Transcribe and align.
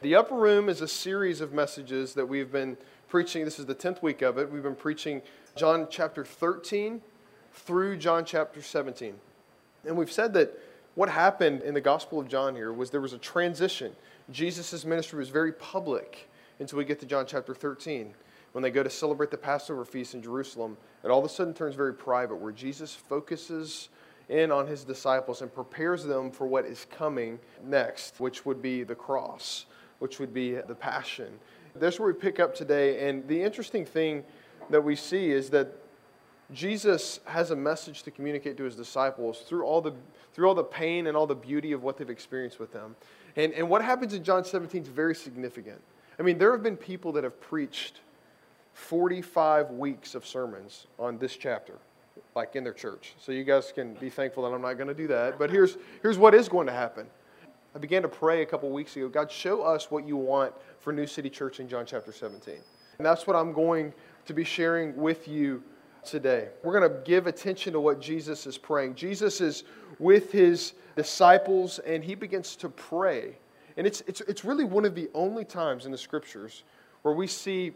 The 0.00 0.14
Upper 0.14 0.36
Room 0.36 0.68
is 0.68 0.80
a 0.80 0.86
series 0.86 1.40
of 1.40 1.52
messages 1.52 2.14
that 2.14 2.24
we've 2.24 2.52
been 2.52 2.76
preaching. 3.08 3.44
This 3.44 3.58
is 3.58 3.66
the 3.66 3.74
10th 3.74 4.00
week 4.00 4.22
of 4.22 4.38
it. 4.38 4.48
We've 4.48 4.62
been 4.62 4.76
preaching 4.76 5.22
John 5.56 5.88
chapter 5.90 6.24
13 6.24 7.02
through 7.52 7.96
John 7.96 8.24
chapter 8.24 8.62
17. 8.62 9.14
And 9.84 9.96
we've 9.96 10.12
said 10.12 10.34
that 10.34 10.56
what 10.94 11.08
happened 11.08 11.62
in 11.62 11.74
the 11.74 11.80
Gospel 11.80 12.20
of 12.20 12.28
John 12.28 12.54
here 12.54 12.72
was 12.72 12.90
there 12.90 13.00
was 13.00 13.12
a 13.12 13.18
transition. 13.18 13.90
Jesus' 14.30 14.84
ministry 14.84 15.18
was 15.18 15.30
very 15.30 15.50
public 15.50 16.28
until 16.60 16.78
we 16.78 16.84
get 16.84 17.00
to 17.00 17.06
John 17.06 17.26
chapter 17.26 17.52
13. 17.52 18.14
When 18.52 18.62
they 18.62 18.70
go 18.70 18.84
to 18.84 18.90
celebrate 18.90 19.32
the 19.32 19.36
Passover 19.36 19.84
feast 19.84 20.14
in 20.14 20.22
Jerusalem, 20.22 20.76
it 21.02 21.08
all 21.08 21.18
of 21.18 21.24
a 21.24 21.28
sudden 21.28 21.54
turns 21.54 21.74
very 21.74 21.92
private, 21.92 22.36
where 22.36 22.52
Jesus 22.52 22.94
focuses 22.94 23.88
in 24.28 24.52
on 24.52 24.66
his 24.66 24.84
disciples 24.84 25.42
and 25.42 25.52
prepares 25.52 26.04
them 26.04 26.30
for 26.30 26.46
what 26.46 26.66
is 26.66 26.86
coming 26.88 27.38
next, 27.64 28.20
which 28.20 28.46
would 28.46 28.62
be 28.62 28.84
the 28.84 28.94
cross, 28.94 29.66
which 29.98 30.18
would 30.18 30.32
be 30.32 30.54
the 30.54 30.74
passion. 30.74 31.38
That's 31.74 31.98
where 31.98 32.08
we 32.08 32.14
pick 32.14 32.40
up 32.40 32.54
today. 32.54 33.08
And 33.08 33.26
the 33.28 33.42
interesting 33.42 33.84
thing 33.84 34.24
that 34.70 34.82
we 34.82 34.96
see 34.96 35.30
is 35.30 35.50
that 35.50 35.72
Jesus 36.52 37.20
has 37.24 37.50
a 37.50 37.56
message 37.56 38.02
to 38.04 38.10
communicate 38.10 38.56
to 38.56 38.64
his 38.64 38.74
disciples 38.74 39.40
through 39.40 39.64
all 39.64 39.80
the, 39.80 39.92
through 40.32 40.48
all 40.48 40.54
the 40.54 40.64
pain 40.64 41.06
and 41.06 41.16
all 41.16 41.26
the 41.26 41.34
beauty 41.34 41.72
of 41.72 41.82
what 41.82 41.98
they've 41.98 42.08
experienced 42.08 42.58
with 42.58 42.72
them. 42.72 42.96
And, 43.36 43.52
and 43.52 43.68
what 43.68 43.82
happens 43.82 44.14
in 44.14 44.24
John 44.24 44.44
17 44.44 44.82
is 44.82 44.88
very 44.88 45.14
significant. 45.14 45.80
I 46.18 46.22
mean, 46.22 46.38
there 46.38 46.50
have 46.52 46.62
been 46.62 46.76
people 46.76 47.12
that 47.12 47.24
have 47.24 47.38
preached 47.40 48.00
45 48.72 49.72
weeks 49.72 50.14
of 50.14 50.26
sermons 50.26 50.86
on 50.98 51.18
this 51.18 51.36
chapter, 51.36 51.74
like 52.34 52.56
in 52.56 52.64
their 52.64 52.72
church. 52.72 53.14
So 53.18 53.32
you 53.32 53.44
guys 53.44 53.72
can 53.72 53.94
be 53.94 54.08
thankful 54.08 54.44
that 54.44 54.54
I'm 54.54 54.62
not 54.62 54.74
going 54.74 54.88
to 54.88 54.94
do 54.94 55.06
that. 55.08 55.38
But 55.38 55.50
here's, 55.50 55.76
here's 56.00 56.16
what 56.16 56.34
is 56.34 56.48
going 56.48 56.66
to 56.66 56.72
happen. 56.72 57.06
I 57.74 57.78
began 57.78 58.02
to 58.02 58.08
pray 58.08 58.42
a 58.42 58.46
couple 58.46 58.70
weeks 58.70 58.96
ago 58.96 59.08
God, 59.08 59.30
show 59.30 59.62
us 59.62 59.90
what 59.90 60.06
you 60.06 60.16
want 60.16 60.54
for 60.80 60.92
New 60.92 61.06
City 61.06 61.30
Church 61.30 61.60
in 61.60 61.68
John 61.68 61.84
chapter 61.86 62.12
17. 62.12 62.54
And 62.98 63.06
that's 63.06 63.26
what 63.26 63.36
I'm 63.36 63.52
going 63.52 63.92
to 64.26 64.34
be 64.34 64.44
sharing 64.44 64.96
with 64.96 65.28
you 65.28 65.62
today. 66.04 66.48
We're 66.62 66.78
going 66.78 66.90
to 66.90 67.00
give 67.04 67.26
attention 67.26 67.72
to 67.74 67.80
what 67.80 68.00
Jesus 68.00 68.46
is 68.46 68.58
praying. 68.58 68.94
Jesus 68.94 69.40
is 69.40 69.64
with 69.98 70.32
his 70.32 70.72
disciples 70.96 71.78
and 71.80 72.02
he 72.02 72.14
begins 72.14 72.56
to 72.56 72.68
pray. 72.68 73.36
And 73.76 73.86
it's, 73.86 74.02
it's, 74.06 74.20
it's 74.22 74.44
really 74.44 74.64
one 74.64 74.84
of 74.84 74.94
the 74.94 75.08
only 75.14 75.44
times 75.44 75.86
in 75.86 75.92
the 75.92 75.98
scriptures 75.98 76.64
where 77.02 77.14
we 77.14 77.26
see 77.26 77.72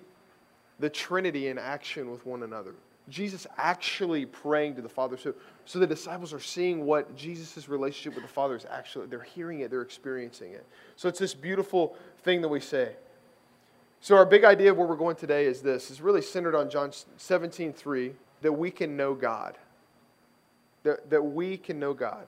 the 0.80 0.90
Trinity 0.90 1.48
in 1.48 1.58
action 1.58 2.10
with 2.10 2.26
one 2.26 2.42
another. 2.42 2.74
Jesus 3.12 3.46
actually 3.58 4.24
praying 4.24 4.74
to 4.76 4.82
the 4.82 4.88
Father. 4.88 5.18
So, 5.18 5.34
so 5.66 5.78
the 5.78 5.86
disciples 5.86 6.32
are 6.32 6.40
seeing 6.40 6.86
what 6.86 7.14
Jesus' 7.14 7.68
relationship 7.68 8.14
with 8.14 8.24
the 8.24 8.32
Father 8.32 8.56
is 8.56 8.66
actually, 8.70 9.06
they're 9.06 9.20
hearing 9.20 9.60
it, 9.60 9.70
they're 9.70 9.82
experiencing 9.82 10.52
it. 10.52 10.66
So 10.96 11.08
it's 11.08 11.18
this 11.18 11.34
beautiful 11.34 11.94
thing 12.22 12.40
that 12.40 12.48
we 12.48 12.58
say. 12.58 12.96
So 14.00 14.16
our 14.16 14.24
big 14.24 14.44
idea 14.44 14.70
of 14.70 14.78
where 14.78 14.86
we're 14.86 14.96
going 14.96 15.16
today 15.16 15.44
is 15.44 15.60
this. 15.60 15.90
It's 15.90 16.00
really 16.00 16.22
centered 16.22 16.56
on 16.56 16.70
John 16.70 16.90
17, 17.18 17.74
3, 17.74 18.12
that 18.40 18.52
we 18.52 18.70
can 18.70 18.96
know 18.96 19.14
God. 19.14 19.58
That, 20.82 21.10
that 21.10 21.22
we 21.22 21.58
can 21.58 21.78
know 21.78 21.92
God. 21.92 22.26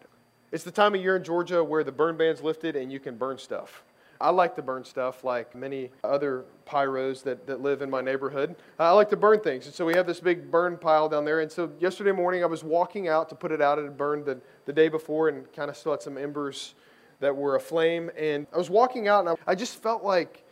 It's 0.52 0.64
the 0.64 0.70
time 0.70 0.94
of 0.94 1.00
year 1.00 1.16
in 1.16 1.24
Georgia 1.24 1.64
where 1.64 1.82
the 1.82 1.90
burn 1.92 2.16
ban's 2.18 2.42
lifted 2.42 2.76
and 2.76 2.92
you 2.92 3.00
can 3.00 3.16
burn 3.16 3.38
stuff. 3.38 3.82
I 4.20 4.30
like 4.30 4.54
to 4.56 4.62
burn 4.62 4.84
stuff 4.84 5.24
like 5.24 5.54
many 5.54 5.90
other 6.02 6.44
pyros 6.66 7.22
that, 7.24 7.46
that 7.46 7.60
live 7.60 7.82
in 7.82 7.90
my 7.90 8.00
neighborhood. 8.00 8.56
I 8.78 8.90
like 8.92 9.10
to 9.10 9.16
burn 9.16 9.40
things. 9.40 9.66
And 9.66 9.74
so 9.74 9.84
we 9.84 9.94
have 9.94 10.06
this 10.06 10.20
big 10.20 10.50
burn 10.50 10.76
pile 10.76 11.08
down 11.08 11.24
there. 11.24 11.40
And 11.40 11.50
so 11.50 11.70
yesterday 11.78 12.12
morning 12.12 12.42
I 12.42 12.46
was 12.46 12.64
walking 12.64 13.08
out 13.08 13.28
to 13.28 13.34
put 13.34 13.52
it 13.52 13.60
out. 13.60 13.78
It 13.78 13.84
had 13.84 13.96
burned 13.96 14.24
the, 14.24 14.40
the 14.66 14.72
day 14.72 14.88
before 14.88 15.28
and 15.28 15.50
kind 15.52 15.70
of 15.70 15.76
still 15.76 15.92
had 15.92 16.02
some 16.02 16.16
embers 16.16 16.74
that 17.20 17.36
were 17.36 17.56
aflame. 17.56 18.10
And 18.16 18.46
I 18.52 18.56
was 18.56 18.70
walking 18.70 19.08
out 19.08 19.26
and 19.26 19.30
I, 19.30 19.52
I 19.52 19.54
just 19.54 19.82
felt 19.82 20.02
like 20.02 20.44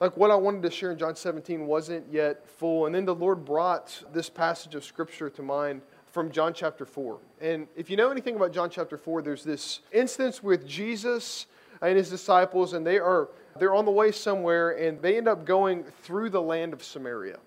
like 0.00 0.16
what 0.16 0.32
I 0.32 0.34
wanted 0.34 0.62
to 0.62 0.70
share 0.72 0.90
in 0.90 0.98
John 0.98 1.14
17 1.14 1.64
wasn't 1.64 2.12
yet 2.12 2.48
full. 2.48 2.86
And 2.86 2.94
then 2.94 3.04
the 3.04 3.14
Lord 3.14 3.44
brought 3.44 4.02
this 4.12 4.28
passage 4.28 4.74
of 4.74 4.82
scripture 4.82 5.30
to 5.30 5.42
mind 5.44 5.80
from 6.10 6.32
John 6.32 6.52
chapter 6.52 6.84
4. 6.84 7.18
And 7.40 7.68
if 7.76 7.88
you 7.88 7.96
know 7.96 8.10
anything 8.10 8.34
about 8.34 8.52
John 8.52 8.68
chapter 8.68 8.98
4, 8.98 9.22
there's 9.22 9.44
this 9.44 9.78
instance 9.92 10.42
with 10.42 10.66
Jesus 10.66 11.46
and 11.82 11.96
his 11.96 12.08
disciples, 12.08 12.72
and 12.72 12.86
they 12.86 12.98
are 12.98 13.28
they're 13.58 13.74
on 13.74 13.84
the 13.84 13.90
way 13.90 14.12
somewhere, 14.12 14.70
and 14.70 15.00
they 15.02 15.18
end 15.18 15.28
up 15.28 15.44
going 15.44 15.84
through 16.02 16.30
the 16.30 16.40
land 16.40 16.72
of 16.72 16.82
Samaria. 16.82 17.38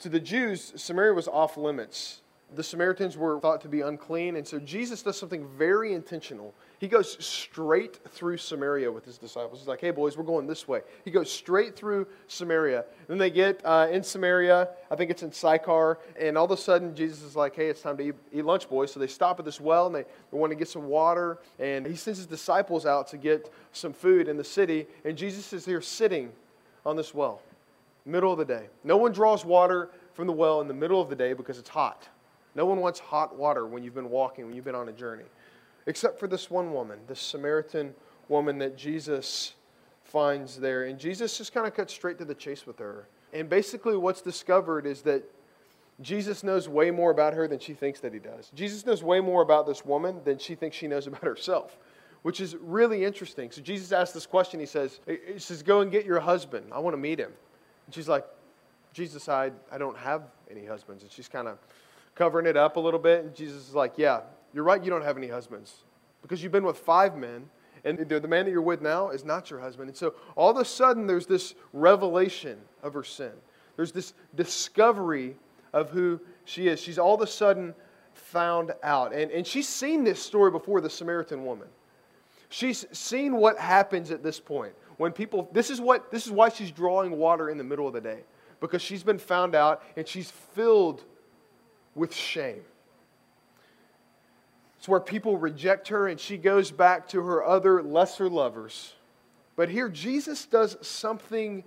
To 0.00 0.08
the 0.08 0.20
Jews, 0.20 0.72
Samaria 0.76 1.14
was 1.14 1.28
off 1.28 1.56
limits. 1.56 2.20
The 2.56 2.64
Samaritans 2.64 3.16
were 3.16 3.38
thought 3.38 3.60
to 3.60 3.68
be 3.68 3.82
unclean, 3.82 4.36
and 4.36 4.46
so 4.46 4.58
Jesus 4.58 5.02
does 5.02 5.16
something 5.16 5.46
very 5.56 5.92
intentional. 5.92 6.52
He 6.80 6.88
goes 6.88 7.16
straight 7.24 8.00
through 8.08 8.38
Samaria 8.38 8.90
with 8.90 9.04
his 9.04 9.18
disciples. 9.18 9.60
He's 9.60 9.68
like, 9.68 9.80
hey, 9.80 9.92
boys, 9.92 10.16
we're 10.16 10.24
going 10.24 10.48
this 10.48 10.66
way. 10.66 10.80
He 11.04 11.12
goes 11.12 11.30
straight 11.30 11.76
through 11.76 12.08
Samaria. 12.26 12.86
Then 13.06 13.18
they 13.18 13.30
get 13.30 13.60
uh, 13.64 13.86
in 13.92 14.02
Samaria, 14.02 14.68
I 14.90 14.96
think 14.96 15.10
it's 15.10 15.22
in 15.22 15.30
Sychar, 15.30 15.98
and 16.18 16.36
all 16.36 16.46
of 16.46 16.50
a 16.50 16.56
sudden 16.56 16.96
Jesus 16.96 17.22
is 17.22 17.36
like, 17.36 17.54
hey, 17.54 17.68
it's 17.68 17.82
time 17.82 17.96
to 17.98 18.08
eat, 18.08 18.14
eat 18.32 18.44
lunch, 18.44 18.68
boys. 18.68 18.92
So 18.92 18.98
they 18.98 19.06
stop 19.06 19.38
at 19.38 19.44
this 19.44 19.60
well 19.60 19.86
and 19.86 19.94
they, 19.94 20.02
they 20.02 20.38
want 20.38 20.50
to 20.50 20.56
get 20.56 20.68
some 20.68 20.86
water, 20.88 21.38
and 21.60 21.86
he 21.86 21.94
sends 21.94 22.18
his 22.18 22.26
disciples 22.26 22.84
out 22.84 23.06
to 23.08 23.16
get 23.16 23.52
some 23.72 23.92
food 23.92 24.26
in 24.26 24.36
the 24.36 24.44
city, 24.44 24.86
and 25.04 25.16
Jesus 25.16 25.52
is 25.52 25.64
here 25.64 25.80
sitting 25.80 26.32
on 26.84 26.96
this 26.96 27.14
well, 27.14 27.42
middle 28.04 28.32
of 28.32 28.38
the 28.38 28.44
day. 28.44 28.66
No 28.82 28.96
one 28.96 29.12
draws 29.12 29.44
water 29.44 29.90
from 30.14 30.26
the 30.26 30.32
well 30.32 30.60
in 30.60 30.68
the 30.68 30.74
middle 30.74 31.00
of 31.00 31.08
the 31.08 31.16
day 31.16 31.32
because 31.32 31.58
it's 31.58 31.68
hot. 31.68 32.08
No 32.54 32.66
one 32.66 32.80
wants 32.80 32.98
hot 32.98 33.36
water 33.36 33.66
when 33.66 33.82
you've 33.82 33.94
been 33.94 34.10
walking, 34.10 34.46
when 34.46 34.54
you've 34.54 34.64
been 34.64 34.74
on 34.74 34.88
a 34.88 34.92
journey 34.92 35.24
except 35.86 36.18
for 36.18 36.26
this 36.26 36.50
one 36.50 36.72
woman, 36.72 36.98
this 37.06 37.20
Samaritan 37.20 37.94
woman 38.28 38.58
that 38.58 38.76
Jesus 38.76 39.54
finds 40.04 40.56
there. 40.58 40.84
And 40.84 40.98
Jesus 40.98 41.36
just 41.36 41.52
kind 41.52 41.66
of 41.66 41.74
cuts 41.74 41.92
straight 41.92 42.18
to 42.18 42.24
the 42.24 42.34
chase 42.34 42.66
with 42.66 42.78
her. 42.78 43.08
And 43.32 43.48
basically, 43.48 43.96
what's 43.96 44.22
discovered 44.22 44.86
is 44.86 45.02
that 45.02 45.24
Jesus 46.00 46.42
knows 46.42 46.68
way 46.68 46.90
more 46.90 47.10
about 47.10 47.34
her 47.34 47.46
than 47.46 47.58
she 47.58 47.74
thinks 47.74 48.00
that 48.00 48.12
he 48.12 48.18
does. 48.18 48.50
Jesus 48.54 48.86
knows 48.86 49.02
way 49.02 49.20
more 49.20 49.42
about 49.42 49.66
this 49.66 49.84
woman 49.84 50.20
than 50.24 50.38
she 50.38 50.54
thinks 50.54 50.76
she 50.76 50.88
knows 50.88 51.06
about 51.06 51.22
herself, 51.22 51.76
which 52.22 52.40
is 52.40 52.56
really 52.56 53.04
interesting. 53.04 53.50
So 53.50 53.60
Jesus 53.60 53.92
asks 53.92 54.14
this 54.14 54.26
question. 54.26 54.60
He 54.60 54.66
says, 54.66 55.00
He 55.06 55.38
says, 55.38 55.62
Go 55.62 55.80
and 55.80 55.90
get 55.90 56.04
your 56.06 56.20
husband. 56.20 56.66
I 56.72 56.78
want 56.78 56.94
to 56.94 57.00
meet 57.00 57.18
him. 57.18 57.32
And 57.86 57.94
she's 57.94 58.08
like, 58.08 58.24
Jesus, 58.92 59.28
I, 59.28 59.50
I 59.70 59.78
don't 59.78 59.96
have 59.96 60.22
any 60.50 60.64
husbands. 60.64 61.02
And 61.02 61.12
she's 61.12 61.28
kind 61.28 61.46
of 61.46 61.58
covering 62.14 62.46
it 62.46 62.56
up 62.56 62.76
a 62.76 62.80
little 62.80 63.00
bit. 63.00 63.24
And 63.24 63.34
Jesus 63.34 63.68
is 63.68 63.74
like, 63.74 63.94
Yeah, 63.96 64.20
you're 64.52 64.64
right, 64.64 64.82
you 64.82 64.90
don't 64.90 65.04
have 65.04 65.16
any 65.16 65.28
husbands 65.28 65.84
because 66.22 66.42
you've 66.42 66.52
been 66.52 66.64
with 66.64 66.78
five 66.78 67.16
men, 67.16 67.48
and 67.84 67.98
the 67.98 68.28
man 68.28 68.44
that 68.44 68.50
you're 68.50 68.60
with 68.60 68.82
now 68.82 69.10
is 69.10 69.24
not 69.24 69.50
your 69.50 69.60
husband. 69.60 69.88
And 69.88 69.96
so 69.96 70.14
all 70.36 70.50
of 70.50 70.56
a 70.58 70.64
sudden, 70.64 71.06
there's 71.06 71.26
this 71.26 71.54
revelation 71.72 72.58
of 72.82 72.92
her 72.92 73.04
sin. 73.04 73.32
There's 73.76 73.92
this 73.92 74.12
discovery 74.34 75.36
of 75.72 75.90
who 75.90 76.20
she 76.44 76.68
is. 76.68 76.80
She's 76.80 76.98
all 76.98 77.14
of 77.14 77.22
a 77.22 77.26
sudden 77.26 77.74
found 78.12 78.72
out. 78.82 79.14
And, 79.14 79.30
and 79.30 79.46
she's 79.46 79.68
seen 79.68 80.04
this 80.04 80.22
story 80.22 80.50
before, 80.50 80.80
the 80.80 80.90
Samaritan 80.90 81.44
woman. 81.44 81.68
She's 82.50 82.84
seen 82.92 83.36
what 83.36 83.58
happens 83.58 84.10
at 84.10 84.22
this 84.22 84.38
point. 84.38 84.74
When 84.98 85.12
people, 85.12 85.48
this 85.52 85.70
is, 85.70 85.80
what, 85.80 86.10
this 86.10 86.26
is 86.26 86.32
why 86.32 86.50
she's 86.50 86.70
drawing 86.70 87.12
water 87.12 87.48
in 87.48 87.56
the 87.56 87.64
middle 87.64 87.86
of 87.86 87.94
the 87.94 88.00
day, 88.00 88.20
because 88.60 88.82
she's 88.82 89.02
been 89.02 89.18
found 89.18 89.54
out 89.54 89.82
and 89.96 90.06
she's 90.06 90.30
filled 90.30 91.04
with 91.94 92.14
shame. 92.14 92.62
It's 94.78 94.88
where 94.88 95.00
people 95.00 95.36
reject 95.36 95.88
her 95.88 96.08
and 96.08 96.18
she 96.18 96.38
goes 96.38 96.70
back 96.70 97.08
to 97.08 97.20
her 97.20 97.44
other 97.44 97.82
lesser 97.82 98.30
lovers. 98.30 98.94
But 99.54 99.68
here, 99.68 99.90
Jesus 99.90 100.46
does 100.46 100.78
something 100.80 101.62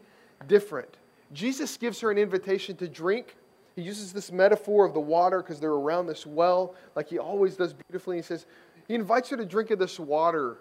different. 0.47 0.89
Jesus 1.31 1.77
gives 1.77 1.99
her 2.01 2.09
an 2.09 2.17
invitation 2.17 2.75
to 2.77 2.87
drink. 2.87 3.35
He 3.75 3.83
uses 3.83 4.13
this 4.13 4.31
metaphor 4.31 4.85
of 4.85 4.95
the 4.95 4.99
water 4.99 5.43
because 5.43 5.59
they're 5.59 5.69
around 5.69 6.07
this 6.07 6.25
well, 6.25 6.73
like 6.95 7.07
he 7.07 7.19
always 7.19 7.55
does 7.55 7.73
beautifully. 7.73 8.15
He 8.15 8.23
says, 8.23 8.47
He 8.87 8.95
invites 8.95 9.29
her 9.29 9.37
to 9.37 9.45
drink 9.45 9.69
of 9.69 9.77
this 9.77 9.99
water 9.99 10.57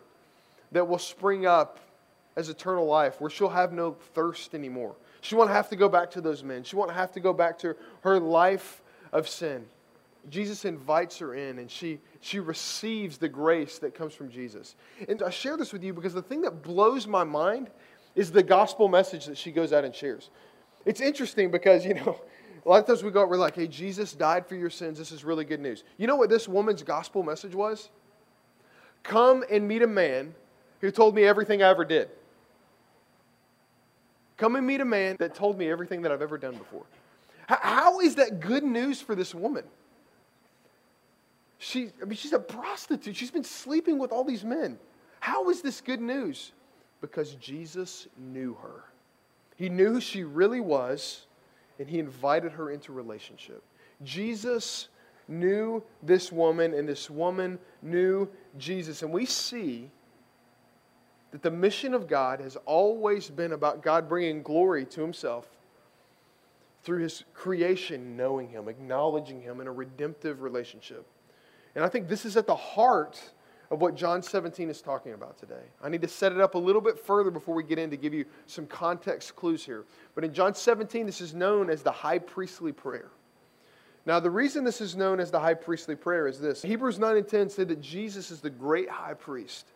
that 0.72 0.86
will 0.86 0.98
spring 0.98 1.46
up 1.46 1.78
as 2.36 2.50
eternal 2.50 2.86
life, 2.86 3.18
where 3.18 3.30
she'll 3.30 3.48
have 3.48 3.72
no 3.72 3.92
thirst 4.14 4.54
anymore. 4.54 4.94
She 5.22 5.34
won't 5.34 5.50
have 5.50 5.70
to 5.70 5.76
go 5.76 5.88
back 5.88 6.10
to 6.10 6.20
those 6.20 6.42
men, 6.42 6.64
she 6.64 6.76
won't 6.76 6.92
have 6.92 7.12
to 7.12 7.20
go 7.20 7.32
back 7.32 7.58
to 7.60 7.76
her 8.02 8.20
life 8.20 8.81
of 9.12 9.28
sin. 9.28 9.64
Jesus 10.30 10.64
invites 10.64 11.18
her 11.18 11.34
in 11.34 11.58
and 11.58 11.70
she, 11.70 11.98
she 12.20 12.38
receives 12.38 13.18
the 13.18 13.28
grace 13.28 13.78
that 13.80 13.94
comes 13.94 14.14
from 14.14 14.30
Jesus. 14.30 14.76
And 15.08 15.22
I 15.22 15.30
share 15.30 15.56
this 15.56 15.72
with 15.72 15.82
you 15.82 15.92
because 15.92 16.14
the 16.14 16.22
thing 16.22 16.42
that 16.42 16.62
blows 16.62 17.06
my 17.06 17.24
mind 17.24 17.70
is 18.14 18.30
the 18.30 18.42
gospel 18.42 18.88
message 18.88 19.26
that 19.26 19.36
she 19.36 19.50
goes 19.50 19.72
out 19.72 19.84
and 19.84 19.94
shares. 19.94 20.30
It's 20.84 21.00
interesting 21.00 21.50
because, 21.50 21.84
you 21.84 21.94
know, 21.94 22.20
a 22.64 22.68
lot 22.68 22.80
of 22.80 22.86
times 22.86 23.02
we 23.02 23.10
go, 23.10 23.26
we're 23.26 23.36
like, 23.36 23.56
hey, 23.56 23.66
Jesus 23.66 24.12
died 24.12 24.46
for 24.46 24.54
your 24.54 24.70
sins. 24.70 24.98
This 24.98 25.10
is 25.10 25.24
really 25.24 25.44
good 25.44 25.60
news. 25.60 25.82
You 25.96 26.06
know 26.06 26.16
what 26.16 26.30
this 26.30 26.46
woman's 26.46 26.82
gospel 26.82 27.22
message 27.22 27.54
was? 27.54 27.90
Come 29.02 29.44
and 29.50 29.66
meet 29.66 29.82
a 29.82 29.86
man 29.86 30.34
who 30.80 30.90
told 30.92 31.14
me 31.14 31.24
everything 31.24 31.62
I 31.62 31.70
ever 31.70 31.84
did. 31.84 32.08
Come 34.36 34.56
and 34.56 34.66
meet 34.66 34.80
a 34.80 34.84
man 34.84 35.16
that 35.18 35.34
told 35.34 35.58
me 35.58 35.68
everything 35.68 36.02
that 36.02 36.12
I've 36.12 36.22
ever 36.22 36.38
done 36.38 36.54
before. 36.54 36.84
How 37.60 38.00
is 38.00 38.16
that 38.16 38.40
good 38.40 38.64
news 38.64 39.00
for 39.00 39.14
this 39.14 39.34
woman? 39.34 39.64
She, 41.58 41.90
I 42.00 42.06
mean, 42.06 42.16
she's 42.16 42.32
a 42.32 42.38
prostitute. 42.38 43.14
She's 43.14 43.30
been 43.30 43.44
sleeping 43.44 43.98
with 43.98 44.10
all 44.10 44.24
these 44.24 44.44
men. 44.44 44.78
How 45.20 45.48
is 45.50 45.62
this 45.62 45.80
good 45.80 46.00
news? 46.00 46.52
Because 47.00 47.34
Jesus 47.36 48.08
knew 48.18 48.54
her. 48.62 48.84
He 49.56 49.68
knew 49.68 49.92
who 49.92 50.00
she 50.00 50.24
really 50.24 50.60
was, 50.60 51.26
and 51.78 51.88
he 51.88 51.98
invited 51.98 52.52
her 52.52 52.70
into 52.70 52.92
relationship. 52.92 53.62
Jesus 54.02 54.88
knew 55.28 55.82
this 56.02 56.32
woman, 56.32 56.74
and 56.74 56.88
this 56.88 57.08
woman 57.08 57.58
knew 57.80 58.28
Jesus. 58.58 59.02
And 59.02 59.12
we 59.12 59.24
see 59.24 59.90
that 61.30 61.42
the 61.42 61.50
mission 61.50 61.94
of 61.94 62.08
God 62.08 62.40
has 62.40 62.56
always 62.66 63.30
been 63.30 63.52
about 63.52 63.82
God 63.82 64.08
bringing 64.08 64.42
glory 64.42 64.84
to 64.86 65.00
himself 65.00 65.48
through 66.82 67.02
his 67.02 67.24
creation, 67.34 68.16
knowing 68.16 68.48
him, 68.48 68.68
acknowledging 68.68 69.40
him 69.40 69.60
in 69.60 69.66
a 69.66 69.72
redemptive 69.72 70.42
relationship. 70.42 71.06
And 71.74 71.84
I 71.84 71.88
think 71.88 72.08
this 72.08 72.24
is 72.24 72.36
at 72.36 72.46
the 72.46 72.56
heart 72.56 73.22
of 73.70 73.80
what 73.80 73.94
John 73.94 74.22
17 74.22 74.68
is 74.68 74.82
talking 74.82 75.14
about 75.14 75.38
today. 75.38 75.64
I 75.82 75.88
need 75.88 76.02
to 76.02 76.08
set 76.08 76.32
it 76.32 76.40
up 76.40 76.54
a 76.54 76.58
little 76.58 76.82
bit 76.82 76.98
further 76.98 77.30
before 77.30 77.54
we 77.54 77.62
get 77.62 77.78
in 77.78 77.88
to 77.90 77.96
give 77.96 78.12
you 78.12 78.26
some 78.46 78.66
context 78.66 79.34
clues 79.34 79.64
here. 79.64 79.84
But 80.14 80.24
in 80.24 80.34
John 80.34 80.54
17, 80.54 81.06
this 81.06 81.22
is 81.22 81.32
known 81.32 81.70
as 81.70 81.82
the 81.82 81.90
high 81.90 82.18
priestly 82.18 82.72
prayer. 82.72 83.08
Now, 84.04 84.20
the 84.20 84.30
reason 84.30 84.64
this 84.64 84.80
is 84.80 84.96
known 84.96 85.20
as 85.20 85.30
the 85.30 85.40
high 85.40 85.54
priestly 85.54 85.94
prayer 85.94 86.26
is 86.26 86.38
this 86.38 86.60
Hebrews 86.60 86.98
9 86.98 87.16
and 87.16 87.26
10 87.26 87.48
said 87.48 87.68
that 87.68 87.80
Jesus 87.80 88.30
is 88.30 88.40
the 88.40 88.50
great 88.50 88.90
high 88.90 89.14
priest. 89.14 89.68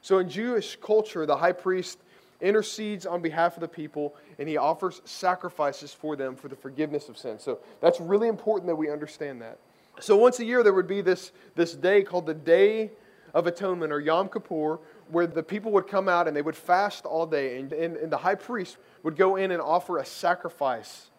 So, 0.00 0.18
in 0.18 0.28
Jewish 0.28 0.76
culture, 0.76 1.24
the 1.24 1.36
high 1.36 1.52
priest 1.52 1.98
intercedes 2.44 3.06
on 3.06 3.22
behalf 3.22 3.56
of 3.56 3.60
the 3.60 3.68
people 3.68 4.14
and 4.38 4.48
he 4.48 4.56
offers 4.56 5.00
sacrifices 5.04 5.92
for 5.92 6.16
them 6.16 6.36
for 6.36 6.48
the 6.48 6.56
forgiveness 6.56 7.08
of 7.08 7.16
sins. 7.16 7.42
So, 7.42 7.58
that's 7.80 8.00
really 8.00 8.28
important 8.28 8.66
that 8.68 8.76
we 8.76 8.90
understand 8.90 9.40
that. 9.42 9.58
So, 10.00 10.16
once 10.16 10.38
a 10.40 10.44
year, 10.44 10.62
there 10.62 10.74
would 10.74 10.88
be 10.88 11.00
this, 11.00 11.32
this 11.54 11.74
day 11.74 12.02
called 12.02 12.26
the 12.26 12.34
Day 12.34 12.90
of 13.32 13.46
Atonement 13.46 13.92
or 13.92 14.00
Yom 14.00 14.28
Kippur, 14.28 14.78
where 15.08 15.26
the 15.26 15.42
people 15.42 15.72
would 15.72 15.88
come 15.88 16.08
out 16.08 16.28
and 16.28 16.36
they 16.36 16.42
would 16.42 16.56
fast 16.56 17.04
all 17.04 17.26
day, 17.26 17.58
and, 17.58 17.72
and, 17.72 17.96
and 17.96 18.12
the 18.12 18.16
high 18.16 18.36
priest 18.36 18.76
would 19.02 19.16
go 19.16 19.36
in 19.36 19.50
and 19.50 19.60
offer 19.60 19.98
a 19.98 20.04
sacrifice 20.04 21.10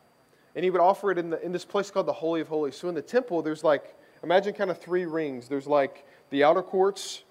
and 0.56 0.64
he 0.64 0.70
would 0.70 0.82
offer 0.82 1.12
it 1.12 1.18
in, 1.18 1.30
the, 1.30 1.42
in 1.44 1.52
this 1.52 1.66
place 1.66 1.92
called 1.92 2.06
the 2.06 2.14
Holy 2.14 2.42
of 2.42 2.48
Holies. 2.48 2.76
So 2.76 2.88
in 2.88 2.96
the 2.96 3.02
temple, 3.02 3.42
there's 3.42 3.64
like, 3.64 3.94
imagine 4.24 4.54
kind 4.54 4.72
of 4.72 4.80
three 4.80 5.06
rings. 5.06 5.50
There's 5.50 5.68
like 5.68 6.06
the 6.30 6.44
outer 6.46 6.64
courts, 6.64 7.24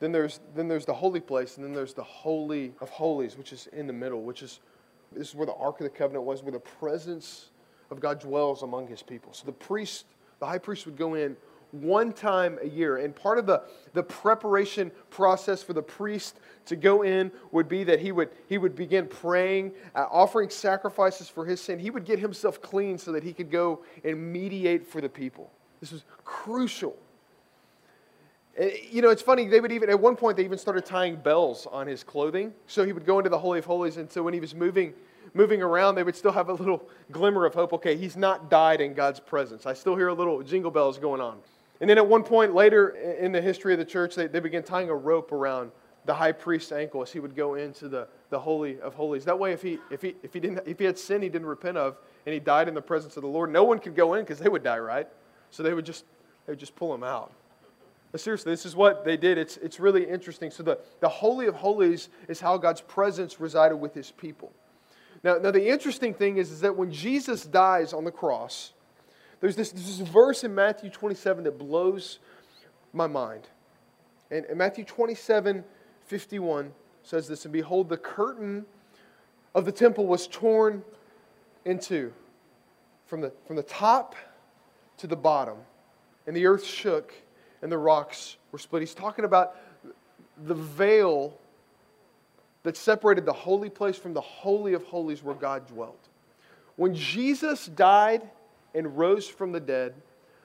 then 0.00 0.12
there's, 0.12 0.40
then 0.54 0.66
there's 0.66 0.86
the 0.86 0.94
holy 0.94 1.20
place, 1.20 1.56
and 1.56 1.64
then 1.64 1.72
there's 1.72 1.94
the 1.94 2.02
Holy 2.02 2.72
of 2.80 2.88
Holies, 2.88 3.36
which 3.36 3.52
is 3.52 3.68
in 3.68 3.86
the 3.86 3.92
middle, 3.92 4.22
which 4.22 4.42
is, 4.42 4.60
this 5.12 5.28
is 5.28 5.34
where 5.34 5.46
the 5.46 5.54
Ark 5.54 5.78
of 5.80 5.84
the 5.84 5.90
Covenant 5.90 6.24
was, 6.24 6.42
where 6.42 6.52
the 6.52 6.58
presence 6.58 7.50
of 7.90 8.00
God 8.00 8.18
dwells 8.18 8.62
among 8.62 8.88
his 8.88 9.02
people. 9.02 9.32
So 9.32 9.44
the 9.44 9.52
priest, 9.52 10.06
the 10.38 10.46
high 10.46 10.58
priest 10.58 10.86
would 10.86 10.96
go 10.96 11.14
in 11.14 11.36
one 11.72 12.12
time 12.12 12.58
a 12.62 12.66
year. 12.66 12.96
And 12.96 13.14
part 13.14 13.38
of 13.38 13.46
the, 13.46 13.62
the 13.92 14.02
preparation 14.02 14.90
process 15.10 15.62
for 15.62 15.72
the 15.72 15.82
priest 15.82 16.40
to 16.66 16.76
go 16.76 17.02
in 17.02 17.30
would 17.52 17.68
be 17.68 17.84
that 17.84 18.00
he 18.00 18.10
would, 18.10 18.30
he 18.48 18.58
would 18.58 18.74
begin 18.74 19.06
praying, 19.06 19.72
uh, 19.94 20.06
offering 20.10 20.50
sacrifices 20.50 21.28
for 21.28 21.44
his 21.44 21.60
sin. 21.60 21.78
He 21.78 21.90
would 21.90 22.04
get 22.04 22.18
himself 22.18 22.60
clean 22.62 22.98
so 22.98 23.12
that 23.12 23.22
he 23.22 23.32
could 23.32 23.50
go 23.50 23.84
and 24.02 24.32
mediate 24.32 24.86
for 24.86 25.00
the 25.00 25.08
people. 25.08 25.50
This 25.80 25.92
was 25.92 26.04
crucial. 26.24 26.96
And, 28.58 28.72
you 28.90 29.02
know, 29.02 29.10
it's 29.10 29.22
funny, 29.22 29.46
they 29.46 29.60
would 29.60 29.72
even, 29.72 29.90
at 29.90 30.00
one 30.00 30.16
point, 30.16 30.36
they 30.36 30.44
even 30.44 30.58
started 30.58 30.84
tying 30.84 31.16
bells 31.16 31.66
on 31.70 31.86
his 31.86 32.02
clothing. 32.02 32.52
So 32.66 32.84
he 32.84 32.92
would 32.92 33.06
go 33.06 33.18
into 33.18 33.30
the 33.30 33.38
Holy 33.38 33.58
of 33.58 33.64
Holies, 33.64 33.96
and 33.96 34.10
so 34.10 34.22
when 34.22 34.34
he 34.34 34.40
was 34.40 34.54
moving, 34.54 34.92
moving 35.34 35.62
around, 35.62 35.94
they 35.94 36.02
would 36.02 36.16
still 36.16 36.32
have 36.32 36.48
a 36.48 36.54
little 36.54 36.88
glimmer 37.12 37.46
of 37.46 37.54
hope. 37.54 37.72
Okay, 37.72 37.96
he's 37.96 38.16
not 38.16 38.50
died 38.50 38.80
in 38.80 38.94
God's 38.94 39.20
presence. 39.20 39.66
I 39.66 39.74
still 39.74 39.96
hear 39.96 40.08
a 40.08 40.14
little 40.14 40.42
jingle 40.42 40.70
bells 40.70 40.98
going 40.98 41.20
on. 41.20 41.38
And 41.80 41.88
then 41.88 41.96
at 41.96 42.06
one 42.06 42.22
point 42.22 42.54
later 42.54 42.90
in 42.90 43.32
the 43.32 43.40
history 43.40 43.72
of 43.72 43.78
the 43.78 43.84
church, 43.84 44.14
they, 44.14 44.26
they 44.26 44.40
began 44.40 44.62
tying 44.62 44.90
a 44.90 44.94
rope 44.94 45.32
around 45.32 45.70
the 46.04 46.14
high 46.14 46.32
priest's 46.32 46.72
ankle 46.72 47.02
as 47.02 47.12
he 47.12 47.20
would 47.20 47.34
go 47.34 47.54
into 47.54 47.88
the, 47.88 48.08
the 48.30 48.38
Holy 48.38 48.80
of 48.80 48.94
Holies. 48.94 49.24
That 49.24 49.38
way, 49.38 49.52
if 49.52 49.62
he, 49.62 49.78
if, 49.90 50.02
he, 50.02 50.14
if, 50.22 50.32
he 50.32 50.40
didn't, 50.40 50.66
if 50.66 50.78
he 50.78 50.84
had 50.84 50.98
sin 50.98 51.22
he 51.22 51.28
didn't 51.28 51.46
repent 51.46 51.76
of 51.76 51.96
and 52.26 52.32
he 52.32 52.40
died 52.40 52.68
in 52.68 52.74
the 52.74 52.82
presence 52.82 53.16
of 53.16 53.22
the 53.22 53.28
Lord, 53.28 53.50
no 53.50 53.64
one 53.64 53.78
could 53.78 53.94
go 53.94 54.14
in 54.14 54.22
because 54.22 54.38
they 54.38 54.48
would 54.48 54.62
die, 54.62 54.78
right? 54.78 55.08
So 55.50 55.62
they 55.62 55.72
would 55.72 55.86
just, 55.86 56.04
they 56.46 56.52
would 56.52 56.58
just 56.58 56.76
pull 56.76 56.94
him 56.94 57.02
out. 57.02 57.32
Seriously, 58.16 58.52
this 58.52 58.66
is 58.66 58.74
what 58.74 59.04
they 59.04 59.16
did. 59.16 59.38
It's, 59.38 59.56
it's 59.58 59.78
really 59.78 60.04
interesting. 60.04 60.50
So 60.50 60.62
the, 60.64 60.80
the 60.98 61.08
Holy 61.08 61.46
of 61.46 61.54
Holies 61.54 62.08
is 62.28 62.40
how 62.40 62.58
God's 62.58 62.80
presence 62.80 63.40
resided 63.40 63.76
with 63.76 63.94
his 63.94 64.10
people. 64.10 64.52
Now, 65.22 65.36
now 65.36 65.50
the 65.52 65.68
interesting 65.68 66.14
thing 66.14 66.38
is, 66.38 66.50
is 66.50 66.60
that 66.60 66.76
when 66.76 66.90
Jesus 66.90 67.44
dies 67.44 67.92
on 67.92 68.04
the 68.04 68.10
cross, 68.10 68.72
there's 69.40 69.54
this, 69.54 69.70
this 69.70 69.98
verse 69.98 70.42
in 70.42 70.54
Matthew 70.54 70.90
27 70.90 71.44
that 71.44 71.56
blows 71.56 72.18
my 72.92 73.06
mind. 73.06 73.46
And, 74.30 74.44
and 74.46 74.58
Matthew 74.58 74.84
27 74.84 75.64
51 76.06 76.72
says 77.04 77.28
this 77.28 77.44
And 77.44 77.52
behold, 77.52 77.88
the 77.88 77.96
curtain 77.96 78.66
of 79.54 79.64
the 79.64 79.72
temple 79.72 80.06
was 80.06 80.26
torn 80.26 80.82
in 81.64 81.78
two 81.78 82.12
from 83.06 83.20
the, 83.20 83.32
from 83.46 83.56
the 83.56 83.62
top 83.62 84.14
to 84.98 85.06
the 85.06 85.16
bottom, 85.16 85.56
and 86.26 86.36
the 86.36 86.46
earth 86.46 86.64
shook 86.64 87.14
and 87.62 87.70
the 87.70 87.78
rocks 87.78 88.36
were 88.52 88.58
split. 88.58 88.82
He's 88.82 88.94
talking 88.94 89.24
about 89.24 89.56
the 90.44 90.54
veil 90.54 91.38
that 92.62 92.76
separated 92.76 93.24
the 93.24 93.32
holy 93.32 93.70
place 93.70 93.96
from 93.96 94.14
the 94.14 94.20
holy 94.20 94.74
of 94.74 94.84
holies 94.84 95.22
where 95.22 95.34
God 95.34 95.66
dwelt. 95.66 96.08
When 96.76 96.94
Jesus 96.94 97.66
died 97.66 98.22
and 98.74 98.96
rose 98.96 99.28
from 99.28 99.52
the 99.52 99.60
dead, 99.60 99.94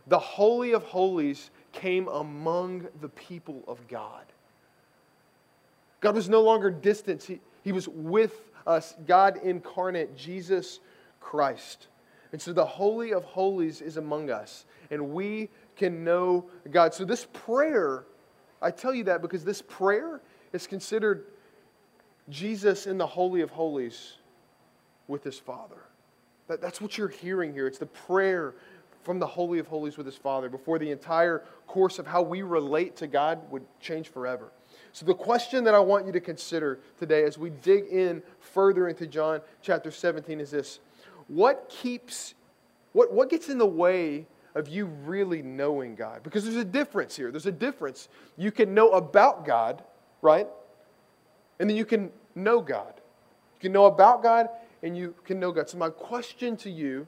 the 0.08 0.20
Holy 0.20 0.74
of 0.74 0.84
Holies 0.84 1.50
came 1.72 2.08
among 2.08 2.88
the 3.02 3.10
people 3.10 3.64
of 3.68 3.88
God. 3.88 4.26
God 6.00 6.16
was 6.16 6.30
no 6.30 6.42
longer 6.42 6.70
distant, 6.70 7.24
He, 7.24 7.40
he 7.64 7.72
was 7.72 7.88
with 7.88 8.34
us, 8.68 8.96
God 9.08 9.40
incarnate, 9.44 10.16
Jesus 10.16 10.80
Christ. 11.20 11.88
And 12.32 12.42
so 12.42 12.54
the 12.54 12.66
Holy 12.66 13.14
of 13.14 13.24
Holies 13.24 13.82
is 13.82 13.98
among 13.98 14.30
us, 14.30 14.66
and 14.92 15.12
we 15.12 15.50
can 15.76 16.04
know 16.04 16.46
God. 16.72 16.94
So 16.94 17.06
this 17.06 17.28
prayer, 17.34 18.06
I 18.62 18.72
tell 18.72 18.94
you 18.94 19.04
that 19.06 19.22
because 19.22 19.44
this 19.44 19.62
prayer 19.62 20.22
is 20.54 20.68
considered 20.68 21.26
Jesus 22.30 22.88
in 22.88 22.98
the 22.98 23.08
Holy 23.08 23.42
of 23.42 23.52
Holies 23.52 24.14
with 25.08 25.24
his 25.24 25.38
Father. 25.38 25.78
That, 26.48 26.62
that's 26.62 26.82
what 26.82 26.98
you're 26.98 27.08
hearing 27.08 27.54
here. 27.54 27.68
It's 27.68 27.78
the 27.78 27.86
prayer 27.86 28.56
from 29.04 29.20
the 29.20 29.28
Holy 29.28 29.60
of 29.60 29.68
Holies 29.68 29.98
with 29.98 30.06
his 30.06 30.16
Father 30.16 30.50
before 30.50 30.80
the 30.80 30.90
entire 30.90 31.44
course 31.68 32.00
of 32.00 32.08
how 32.08 32.24
we 32.24 32.42
relate 32.42 32.96
to 32.98 33.08
God 33.08 33.40
would 33.52 33.64
change 33.80 34.10
forever. 34.10 34.52
So, 34.92 35.06
the 35.06 35.14
question 35.14 35.64
that 35.66 35.76
I 35.76 35.80
want 35.80 36.06
you 36.06 36.12
to 36.14 36.20
consider 36.20 36.80
today 37.00 37.24
as 37.24 37.38
we 37.38 37.50
dig 37.50 37.86
in 37.86 38.24
further 38.40 38.88
into 38.88 39.06
John 39.06 39.42
chapter 39.62 39.92
17 39.92 40.40
is 40.40 40.52
this 40.52 40.80
What 41.28 41.70
keeps, 41.70 42.34
what, 42.94 43.14
what 43.14 43.30
gets 43.30 43.50
in 43.50 43.58
the 43.58 43.66
way 43.66 44.26
of 44.56 44.70
you 44.70 44.86
really 44.86 45.42
knowing 45.42 45.96
God? 45.96 46.24
Because 46.24 46.44
there's 46.46 46.56
a 46.56 46.66
difference 46.66 47.16
here. 47.16 47.30
There's 47.30 47.46
a 47.46 47.52
difference. 47.52 48.08
You 48.38 48.52
can 48.52 48.74
know 48.74 48.92
about 48.92 49.46
God, 49.46 49.84
right? 50.22 50.48
And 51.60 51.70
then 51.70 51.78
you 51.78 51.86
can 51.86 52.12
know 52.34 52.62
God. 52.62 52.94
You 52.96 53.62
can 53.62 53.72
know 53.72 53.86
about 53.86 54.24
God 54.24 54.50
and 54.82 54.98
you 54.98 55.14
can 55.26 55.40
know 55.40 55.52
God. 55.52 55.70
So, 55.70 55.78
my 55.78 55.90
question 55.90 56.58
to 56.58 56.70
you 56.70 57.08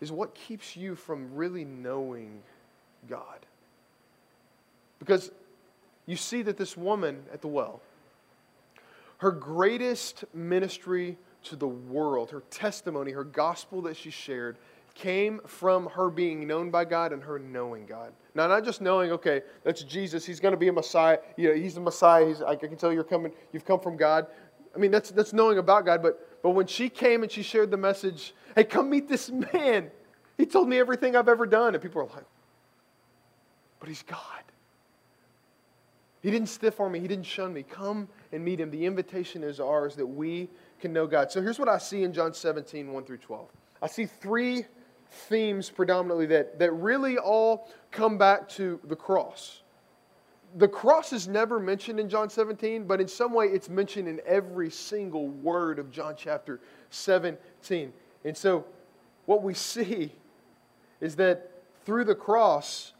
is 0.00 0.10
what 0.10 0.34
keeps 0.34 0.76
you 0.76 0.94
from 0.94 1.34
really 1.34 1.64
knowing 1.64 2.42
God? 3.08 3.46
Because 4.98 5.30
you 6.06 6.16
see 6.16 6.42
that 6.42 6.56
this 6.56 6.76
woman 6.76 7.22
at 7.32 7.40
the 7.40 7.48
well, 7.48 7.80
her 9.18 9.30
greatest 9.30 10.24
ministry 10.32 11.18
to 11.44 11.56
the 11.56 11.68
world, 11.68 12.30
her 12.30 12.42
testimony, 12.50 13.12
her 13.12 13.24
gospel 13.24 13.82
that 13.82 13.96
she 13.96 14.10
shared, 14.10 14.56
came 14.94 15.40
from 15.46 15.86
her 15.86 16.10
being 16.10 16.46
known 16.46 16.70
by 16.70 16.84
God 16.84 17.12
and 17.12 17.22
her 17.22 17.38
knowing 17.38 17.86
God. 17.86 18.12
Now, 18.34 18.46
not 18.46 18.64
just 18.64 18.80
knowing, 18.80 19.10
okay, 19.12 19.42
that's 19.64 19.82
Jesus, 19.82 20.24
he's 20.24 20.40
going 20.40 20.52
to 20.52 20.58
be 20.58 20.68
a 20.68 20.72
Messiah. 20.72 21.18
You 21.36 21.48
know, 21.50 21.54
he's 21.54 21.74
the 21.74 21.80
Messiah. 21.80 22.26
He's, 22.26 22.42
I 22.42 22.56
can 22.56 22.76
tell 22.76 22.92
you're 22.92 23.04
coming, 23.04 23.32
you've 23.52 23.64
come 23.64 23.80
from 23.80 23.96
God. 23.96 24.26
I 24.74 24.78
mean, 24.78 24.90
that's, 24.90 25.10
that's 25.10 25.32
knowing 25.32 25.58
about 25.58 25.84
God, 25.84 26.02
but, 26.02 26.42
but 26.42 26.50
when 26.50 26.66
she 26.66 26.88
came 26.88 27.22
and 27.22 27.30
she 27.30 27.42
shared 27.42 27.70
the 27.70 27.76
message, 27.76 28.34
hey, 28.54 28.64
come 28.64 28.88
meet 28.88 29.08
this 29.08 29.30
man. 29.30 29.90
He 30.38 30.46
told 30.46 30.68
me 30.68 30.78
everything 30.78 31.16
I've 31.16 31.28
ever 31.28 31.46
done. 31.46 31.74
And 31.74 31.82
people 31.82 32.02
are 32.02 32.06
like, 32.06 32.24
but 33.78 33.88
he's 33.88 34.02
God. 34.02 34.18
He 36.22 36.30
didn't 36.30 36.48
stiff 36.48 36.78
arm 36.80 36.92
me, 36.92 37.00
he 37.00 37.08
didn't 37.08 37.26
shun 37.26 37.52
me. 37.52 37.62
Come 37.62 38.08
and 38.32 38.44
meet 38.44 38.60
him. 38.60 38.70
The 38.70 38.84
invitation 38.84 39.42
is 39.42 39.58
ours 39.58 39.96
that 39.96 40.06
we 40.06 40.48
can 40.78 40.92
know 40.92 41.06
God. 41.06 41.32
So 41.32 41.40
here's 41.40 41.58
what 41.58 41.68
I 41.68 41.78
see 41.78 42.02
in 42.04 42.12
John 42.12 42.34
17, 42.34 42.92
1 42.92 43.04
through 43.04 43.18
12. 43.18 43.48
I 43.82 43.86
see 43.86 44.06
three 44.06 44.66
themes 45.10 45.70
predominantly 45.70 46.26
that, 46.26 46.58
that 46.58 46.72
really 46.72 47.18
all 47.18 47.68
come 47.90 48.16
back 48.16 48.48
to 48.48 48.78
the 48.84 48.96
cross 48.96 49.62
the 50.56 50.68
cross 50.68 51.12
is 51.12 51.28
never 51.28 51.60
mentioned 51.60 52.00
in 52.00 52.08
John 52.08 52.28
17, 52.28 52.84
but 52.84 53.00
in 53.00 53.08
some 53.08 53.32
way 53.32 53.46
it's 53.46 53.68
mentioned 53.68 54.08
in 54.08 54.20
every 54.26 54.70
single 54.70 55.28
word 55.28 55.78
of 55.78 55.90
John 55.90 56.14
chapter 56.16 56.60
17. 56.90 57.92
And 58.24 58.36
so 58.36 58.64
what 59.26 59.42
we 59.42 59.54
see 59.54 60.12
is 61.00 61.16
that 61.16 61.50
through 61.84 62.04
the 62.04 62.14
cross, 62.14 62.92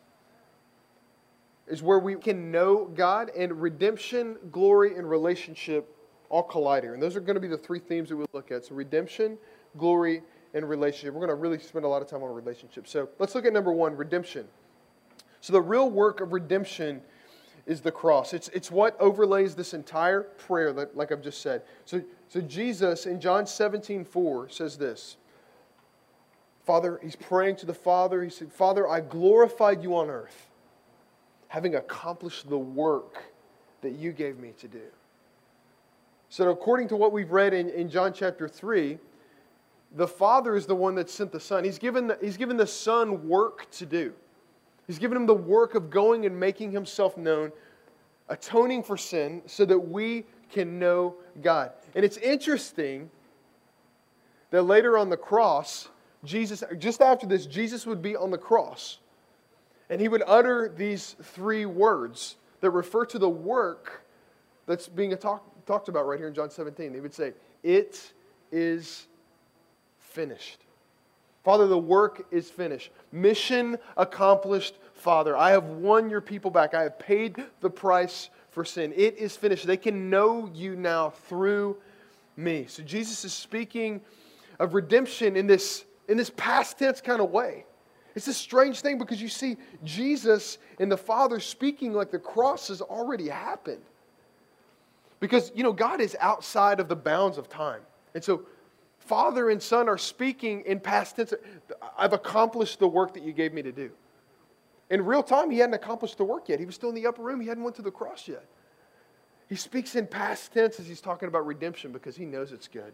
is 1.67 1.83
where 1.85 2.01
we 2.01 2.17
can 2.17 2.51
know 2.51 2.87
God, 2.87 3.31
and 3.37 3.63
redemption, 3.63 4.37
glory, 4.51 4.97
and 4.97 5.09
relationship 5.09 5.97
all 6.29 6.43
collide 6.43 6.83
here. 6.83 6.95
And 6.95 7.03
those 7.03 7.15
are 7.15 7.21
going 7.21 7.35
to 7.37 7.41
be 7.41 7.47
the 7.47 7.57
three 7.57 7.79
themes 7.79 8.09
that 8.09 8.17
we 8.17 8.25
look 8.33 8.51
at. 8.51 8.65
So, 8.65 8.75
redemption, 8.75 9.39
glory, 9.79 10.23
and 10.55 10.69
relationship. 10.69 11.15
We're 11.15 11.27
going 11.27 11.37
to 11.37 11.41
really 11.41 11.59
spend 11.59 11.85
a 11.85 11.89
lot 11.89 12.03
of 12.03 12.09
time 12.09 12.23
on 12.23 12.35
relationships. 12.35 12.91
So, 12.91 13.09
let's 13.19 13.35
look 13.35 13.45
at 13.45 13.53
number 13.53 13.73
one 13.73 13.97
redemption. 13.97 14.47
So, 15.41 15.53
the 15.53 15.61
real 15.61 15.91
work 15.91 16.21
of 16.21 16.33
redemption 16.33 17.03
is 17.67 17.81
the 17.81 17.93
cross. 17.93 18.33
It's, 18.33 18.49
it's 18.49 18.71
what 18.71 18.99
overlays 19.01 19.55
this 19.55 19.75
entire 19.75 20.23
prayer, 20.23 20.73
that, 20.73 20.97
like 20.97 21.13
I've 21.13 21.23
just 21.23 21.41
said. 21.41 21.63
So, 21.85 22.03
so, 22.29 22.41
Jesus 22.41 23.07
in 23.07 23.21
John 23.21 23.47
17 23.47 24.05
4 24.05 24.49
says 24.49 24.77
this 24.77 25.17
Father, 26.65 27.01
he's 27.03 27.17
praying 27.17 27.57
to 27.57 27.67
the 27.67 27.75
Father. 27.75 28.23
He 28.23 28.31
said, 28.31 28.53
Father, 28.53 28.89
I 28.89 29.01
glorified 29.01 29.83
you 29.83 29.97
on 29.97 30.11
earth 30.11 30.51
having 31.51 31.75
accomplished 31.75 32.49
the 32.49 32.59
work 32.59 33.25
that 33.81 33.91
you 33.91 34.13
gave 34.13 34.39
me 34.39 34.53
to 34.57 34.69
do. 34.69 34.83
So, 36.29 36.49
according 36.51 36.87
to 36.89 36.97
what 36.97 37.11
we've 37.11 37.33
read 37.33 37.53
in, 37.53 37.71
in 37.71 37.91
John 37.91 38.13
chapter 38.13 38.47
3, 38.47 38.99
the 39.97 40.07
Father 40.07 40.57
is 40.57 40.67
the 40.67 40.75
one 40.75 40.95
that 40.97 41.11
sent 41.11 41.33
the 41.33 41.41
Son. 41.41 41.65
He's 41.65 41.79
given 41.79 42.07
the, 42.09 42.19
he's 42.21 42.37
given 42.37 42.57
the 42.57 42.67
Son 42.67 43.29
work 43.29 43.71
to 43.73 43.87
do. 43.87 44.13
He's 44.87 44.99
given 44.99 45.17
him 45.17 45.27
the 45.27 45.35
work 45.35 45.75
of 45.75 45.91
going 45.91 46.27
and 46.27 46.39
making 46.39 46.73
himself 46.73 47.17
known, 47.17 47.53
atoning 48.29 48.83
for 48.83 48.97
sin, 48.97 49.43
so 49.47 49.65
that 49.65 49.79
we 49.79 50.25
can 50.51 50.79
know 50.79 51.15
God. 51.43 51.73
And 51.95 52.05
it's 52.05 52.17
interesting 52.17 53.11
that 54.51 54.63
later 54.63 54.99
on 54.99 55.09
the 55.09 55.17
cross, 55.17 55.89
Jesus, 56.25 56.63
just 56.79 57.01
after 57.01 57.27
this, 57.27 57.47
Jesus 57.47 57.87
would 57.87 58.03
be 58.03 58.17
on 58.17 58.31
the 58.31 58.39
cross. 58.39 58.99
And 59.89 60.01
he 60.01 60.09
would 60.09 60.23
utter 60.27 60.73
these 60.77 61.17
three 61.23 61.67
words 61.67 62.37
that 62.61 62.71
refer 62.71 63.05
to 63.07 63.19
the 63.19 63.29
work 63.29 64.05
that's 64.67 64.89
being 64.89 65.17
talk, 65.17 65.45
talked 65.67 65.89
about 65.89 66.07
right 66.07 66.19
here 66.19 66.29
in 66.29 66.35
John 66.35 66.51
17. 66.51 66.95
He 66.95 67.01
would 67.01 67.15
say, 67.15 67.33
It 67.63 68.13
is 68.53 69.07
finished. 70.11 70.61
Father, 71.45 71.67
the 71.67 71.79
work 71.79 72.27
is 72.31 72.51
finished. 72.51 72.91
Mission 73.13 73.79
accomplished, 73.97 74.75
Father. 74.95 75.37
I 75.37 75.51
have 75.51 75.65
won 75.65 76.11
your 76.11 76.21
people 76.21 76.51
back. 76.51 76.75
I 76.75 76.83
have 76.83 76.99
paid 76.99 77.43
the 77.61 77.71
price 77.71 78.29
for 78.51 78.65
sin. 78.65 78.93
It 78.95 79.17
is 79.17 79.37
finished. 79.37 79.67
They 79.67 79.77
can 79.77 80.11
know 80.11 80.51
you 80.53 80.77
now 80.77 81.11
through 81.11 81.77
me. 82.37 82.67
So 82.69 82.83
Jesus 82.83 83.25
is 83.25 83.33
speaking 83.33 84.01
of 84.59 84.75
redemption 84.75 85.37
in 85.37 85.47
this, 85.47 85.85
in 86.09 86.17
this 86.17 86.31
past 86.37 86.79
tense 86.79 87.01
kind 87.01 87.21
of 87.21 87.31
way. 87.31 87.65
It's 88.15 88.27
a 88.27 88.35
strange 88.35 88.81
thing 88.81 88.99
because 88.99 89.23
you 89.23 89.29
see 89.29 89.57
Jesus 89.85 90.59
and 90.79 90.91
the 90.91 90.97
Father 90.97 91.41
speaking 91.41 91.93
like 91.93 92.11
the 92.11 92.19
cross 92.19 92.69
has 92.69 92.83
already 92.83 93.29
happened. 93.29 93.83
Because, 95.21 95.53
you 95.55 95.63
know, 95.63 95.73
God 95.73 96.01
is 96.01 96.17
outside 96.19 96.81
of 96.81 96.89
the 96.89 96.97
bounds 96.97 97.39
of 97.39 97.49
time. 97.49 97.81
And 98.15 98.25
so, 98.25 98.43
Father 99.01 99.51
and 99.51 99.61
Son 99.61 99.89
are 99.89 99.99
speaking 99.99 100.63
in 100.67 100.79
past 100.79 101.17
tense. 101.17 101.35
I've 101.99 102.13
accomplished 102.13 102.79
the 102.79 102.87
work 102.87 103.15
that 103.15 103.25
you 103.25 103.33
gave 103.33 103.53
me 103.53 103.63
to 103.63 103.73
do. 103.73 103.91
In 104.89 105.05
real 105.05 105.23
time, 105.23 105.51
he 105.51 105.59
hadn't 105.59 105.75
accomplished 105.75 106.19
the 106.19 106.25
work 106.25 106.49
yet. 106.49 106.61
He 106.61 106.67
was 106.67 106.75
still 106.75 106.91
in 106.91 106.95
the 106.95 107.07
upper 107.07 107.23
room. 107.23 107.41
He 107.41 107.49
hadn't 107.49 107.65
went 107.65 107.77
to 107.77 107.83
the 107.83 107.91
cross 107.91 108.29
yet. 108.29 108.45
He 109.49 109.57
speaks 109.57 109.97
in 109.97 110.07
past 110.07 110.53
tense 110.53 110.79
as 110.79 110.87
he's 110.87 111.01
talking 111.01 111.29
about 111.29 111.47
redemption 111.47 111.91
because 111.91 112.17
he 112.17 112.25
knows 112.25 112.53
it's 112.53 112.69
good. 112.69 112.93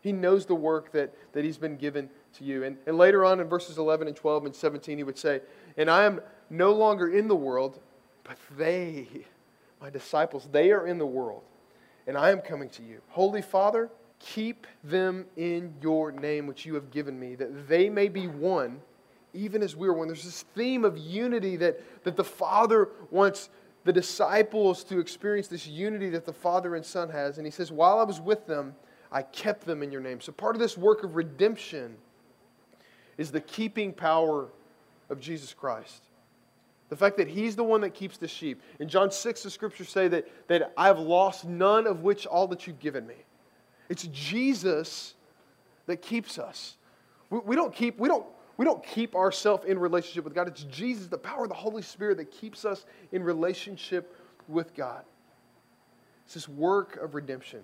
He 0.00 0.12
knows 0.12 0.46
the 0.46 0.54
work 0.54 0.92
that, 0.92 1.14
that 1.32 1.44
he's 1.44 1.58
been 1.58 1.76
given 1.76 2.10
to 2.38 2.44
you. 2.44 2.64
And, 2.64 2.76
and 2.86 2.98
later 2.98 3.24
on 3.24 3.40
in 3.40 3.48
verses 3.48 3.78
11 3.78 4.08
and 4.08 4.16
12 4.16 4.46
and 4.46 4.54
17, 4.54 4.98
he 4.98 5.04
would 5.04 5.18
say, 5.18 5.40
And 5.76 5.88
I 5.88 6.04
am 6.04 6.20
no 6.50 6.72
longer 6.72 7.08
in 7.08 7.28
the 7.28 7.36
world, 7.36 7.80
but 8.24 8.36
they, 8.56 9.06
my 9.80 9.90
disciples, 9.90 10.48
they 10.50 10.72
are 10.72 10.86
in 10.86 10.98
the 10.98 11.06
world, 11.06 11.42
and 12.06 12.16
I 12.16 12.30
am 12.30 12.40
coming 12.40 12.68
to 12.70 12.82
you. 12.82 13.00
Holy 13.08 13.42
Father, 13.42 13.90
keep 14.22 14.66
them 14.84 15.26
in 15.36 15.74
your 15.82 16.12
name 16.12 16.46
which 16.46 16.64
you 16.64 16.74
have 16.74 16.90
given 16.90 17.18
me, 17.18 17.34
that 17.34 17.68
they 17.68 17.90
may 17.90 18.08
be 18.08 18.26
one, 18.26 18.80
even 19.34 19.62
as 19.62 19.76
we 19.76 19.88
are 19.88 19.92
one. 19.92 20.06
There's 20.06 20.24
this 20.24 20.44
theme 20.54 20.84
of 20.84 20.96
unity 20.96 21.56
that, 21.56 22.04
that 22.04 22.16
the 22.16 22.24
Father 22.24 22.88
wants 23.10 23.50
the 23.84 23.92
disciples 23.92 24.84
to 24.84 25.00
experience 25.00 25.48
this 25.48 25.66
unity 25.66 26.08
that 26.10 26.24
the 26.24 26.32
Father 26.32 26.76
and 26.76 26.84
Son 26.84 27.10
has. 27.10 27.38
And 27.38 27.46
he 27.46 27.50
says, 27.50 27.72
While 27.72 27.98
I 27.98 28.04
was 28.04 28.20
with 28.20 28.46
them, 28.46 28.74
I 29.10 29.22
kept 29.22 29.66
them 29.66 29.82
in 29.82 29.90
your 29.90 30.00
name. 30.00 30.20
So 30.20 30.32
part 30.32 30.54
of 30.54 30.60
this 30.60 30.78
work 30.78 31.02
of 31.02 31.16
redemption 31.16 31.96
is 33.18 33.30
the 33.30 33.40
keeping 33.40 33.92
power 33.92 34.48
of 35.10 35.20
Jesus 35.20 35.52
Christ. 35.52 36.04
The 36.88 36.96
fact 36.96 37.16
that 37.16 37.28
he's 37.28 37.56
the 37.56 37.64
one 37.64 37.80
that 37.80 37.94
keeps 37.94 38.18
the 38.18 38.28
sheep. 38.28 38.62
In 38.78 38.88
John 38.88 39.10
6, 39.10 39.42
the 39.42 39.50
scriptures 39.50 39.88
say 39.88 40.08
that, 40.08 40.28
that 40.48 40.72
I 40.76 40.86
have 40.86 40.98
lost 40.98 41.44
none 41.44 41.86
of 41.86 42.02
which 42.02 42.26
all 42.26 42.46
that 42.48 42.66
you've 42.66 42.78
given 42.78 43.06
me. 43.06 43.14
It's 43.92 44.04
Jesus 44.04 45.12
that 45.84 46.00
keeps 46.00 46.38
us. 46.38 46.78
We, 47.28 47.40
we 47.40 47.56
don't 47.56 47.74
keep, 47.74 48.00
we 48.00 48.08
don't, 48.08 48.24
we 48.56 48.64
don't 48.64 48.82
keep 48.82 49.14
ourselves 49.14 49.66
in 49.66 49.78
relationship 49.78 50.24
with 50.24 50.34
God. 50.34 50.48
It's 50.48 50.64
Jesus, 50.64 51.08
the 51.08 51.18
power 51.18 51.42
of 51.42 51.50
the 51.50 51.54
Holy 51.54 51.82
Spirit, 51.82 52.16
that 52.16 52.30
keeps 52.30 52.64
us 52.64 52.86
in 53.12 53.22
relationship 53.22 54.16
with 54.48 54.74
God. 54.74 55.04
It's 56.24 56.32
this 56.32 56.48
work 56.48 56.96
of 57.02 57.14
redemption. 57.14 57.60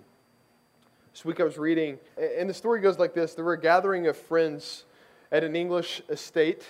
This 1.11 1.25
week 1.25 1.39
I 1.39 1.45
was 1.45 1.57
reading, 1.57 1.97
and 2.15 2.47
the 2.47 2.53
story 2.53 2.79
goes 2.79 2.99
like 2.99 3.15
this 3.15 3.33
There 3.33 3.43
were 3.43 3.53
a 3.53 3.59
gathering 3.59 4.05
of 4.05 4.15
friends 4.15 4.85
at 5.31 5.43
an 5.43 5.55
English 5.55 6.03
estate, 6.09 6.63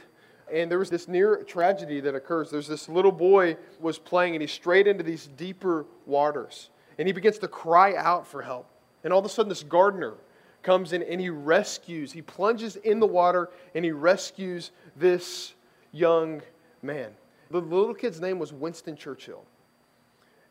and 0.54 0.72
there 0.72 0.80
was 0.80 0.90
this 0.90 1.10
near 1.10 1.44
tragedy 1.44 2.00
that 2.00 2.16
occurs. 2.16 2.50
There's 2.50 2.70
this 2.70 2.88
little 2.88 3.12
boy 3.12 3.58
was 3.82 4.00
playing, 4.00 4.36
and 4.36 4.42
he's 4.42 4.54
strayed 4.54 4.88
into 4.88 5.04
these 5.04 5.28
deeper 5.28 5.86
waters, 6.06 6.70
and 6.98 7.10
he 7.10 7.12
begins 7.12 7.40
to 7.40 7.50
cry 7.50 7.98
out 7.98 8.26
for 8.26 8.42
help. 8.42 8.66
And 9.04 9.14
all 9.14 9.20
of 9.20 9.26
a 9.26 9.30
sudden, 9.30 9.50
this 9.50 9.64
gardener 9.64 10.16
comes 10.64 10.94
in 10.94 11.04
and 11.04 11.22
he 11.22 11.30
rescues, 11.30 12.12
he 12.12 12.22
plunges 12.22 12.76
in 12.78 13.00
the 13.00 13.08
water 13.08 13.50
and 13.74 13.86
he 13.86 13.92
rescues 13.92 14.72
this 14.96 15.54
young 15.92 16.42
man. 16.82 17.12
The 17.50 17.62
little 17.62 17.94
kid's 17.94 18.20
name 18.20 18.40
was 18.40 18.54
Winston 18.54 18.96
Churchill. 18.96 19.44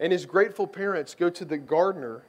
And 0.00 0.12
his 0.12 0.26
grateful 0.26 0.66
parents 0.66 1.14
go 1.14 1.28
to 1.30 1.44
the 1.44 1.58
gardener 1.58 2.22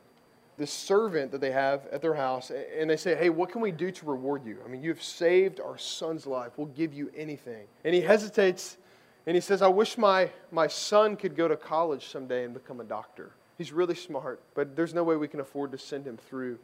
this 0.60 0.72
servant 0.72 1.32
that 1.32 1.40
they 1.40 1.52
have 1.52 1.88
at 1.88 2.02
their 2.02 2.14
house, 2.14 2.52
and 2.52 2.90
they 2.90 2.98
say, 2.98 3.16
Hey, 3.16 3.30
what 3.30 3.50
can 3.50 3.62
we 3.62 3.72
do 3.72 3.92
to 3.92 4.06
reward 4.06 4.46
you? 4.46 4.58
I 4.64 4.68
mean, 4.68 4.84
you 4.84 4.90
have 4.90 5.02
saved 5.02 5.62
our 5.62 5.78
son's 5.78 6.28
life. 6.28 6.52
We'll 6.58 6.68
give 6.68 6.94
you 6.94 7.10
anything. 7.16 7.66
And 7.86 7.96
he 7.96 8.02
hesitates 8.02 8.78
and 9.26 9.36
he 9.36 9.42
says, 9.42 9.62
I 9.62 9.68
wish 9.68 9.98
my, 9.98 10.30
my 10.52 10.68
son 10.68 11.16
could 11.16 11.36
go 11.36 11.48
to 11.48 11.56
college 11.56 12.10
someday 12.10 12.44
and 12.44 12.54
become 12.54 12.82
a 12.82 12.84
doctor. 12.84 13.32
He's 13.60 13.74
really 13.74 13.94
smart, 13.94 14.42
but 14.56 14.78
there's 14.78 14.94
no 14.94 15.04
way 15.04 15.18
we 15.18 15.28
can 15.28 15.42
afford 15.42 15.74
to 15.74 15.78
send 15.78 16.08
him 16.08 16.16
through 16.16 16.60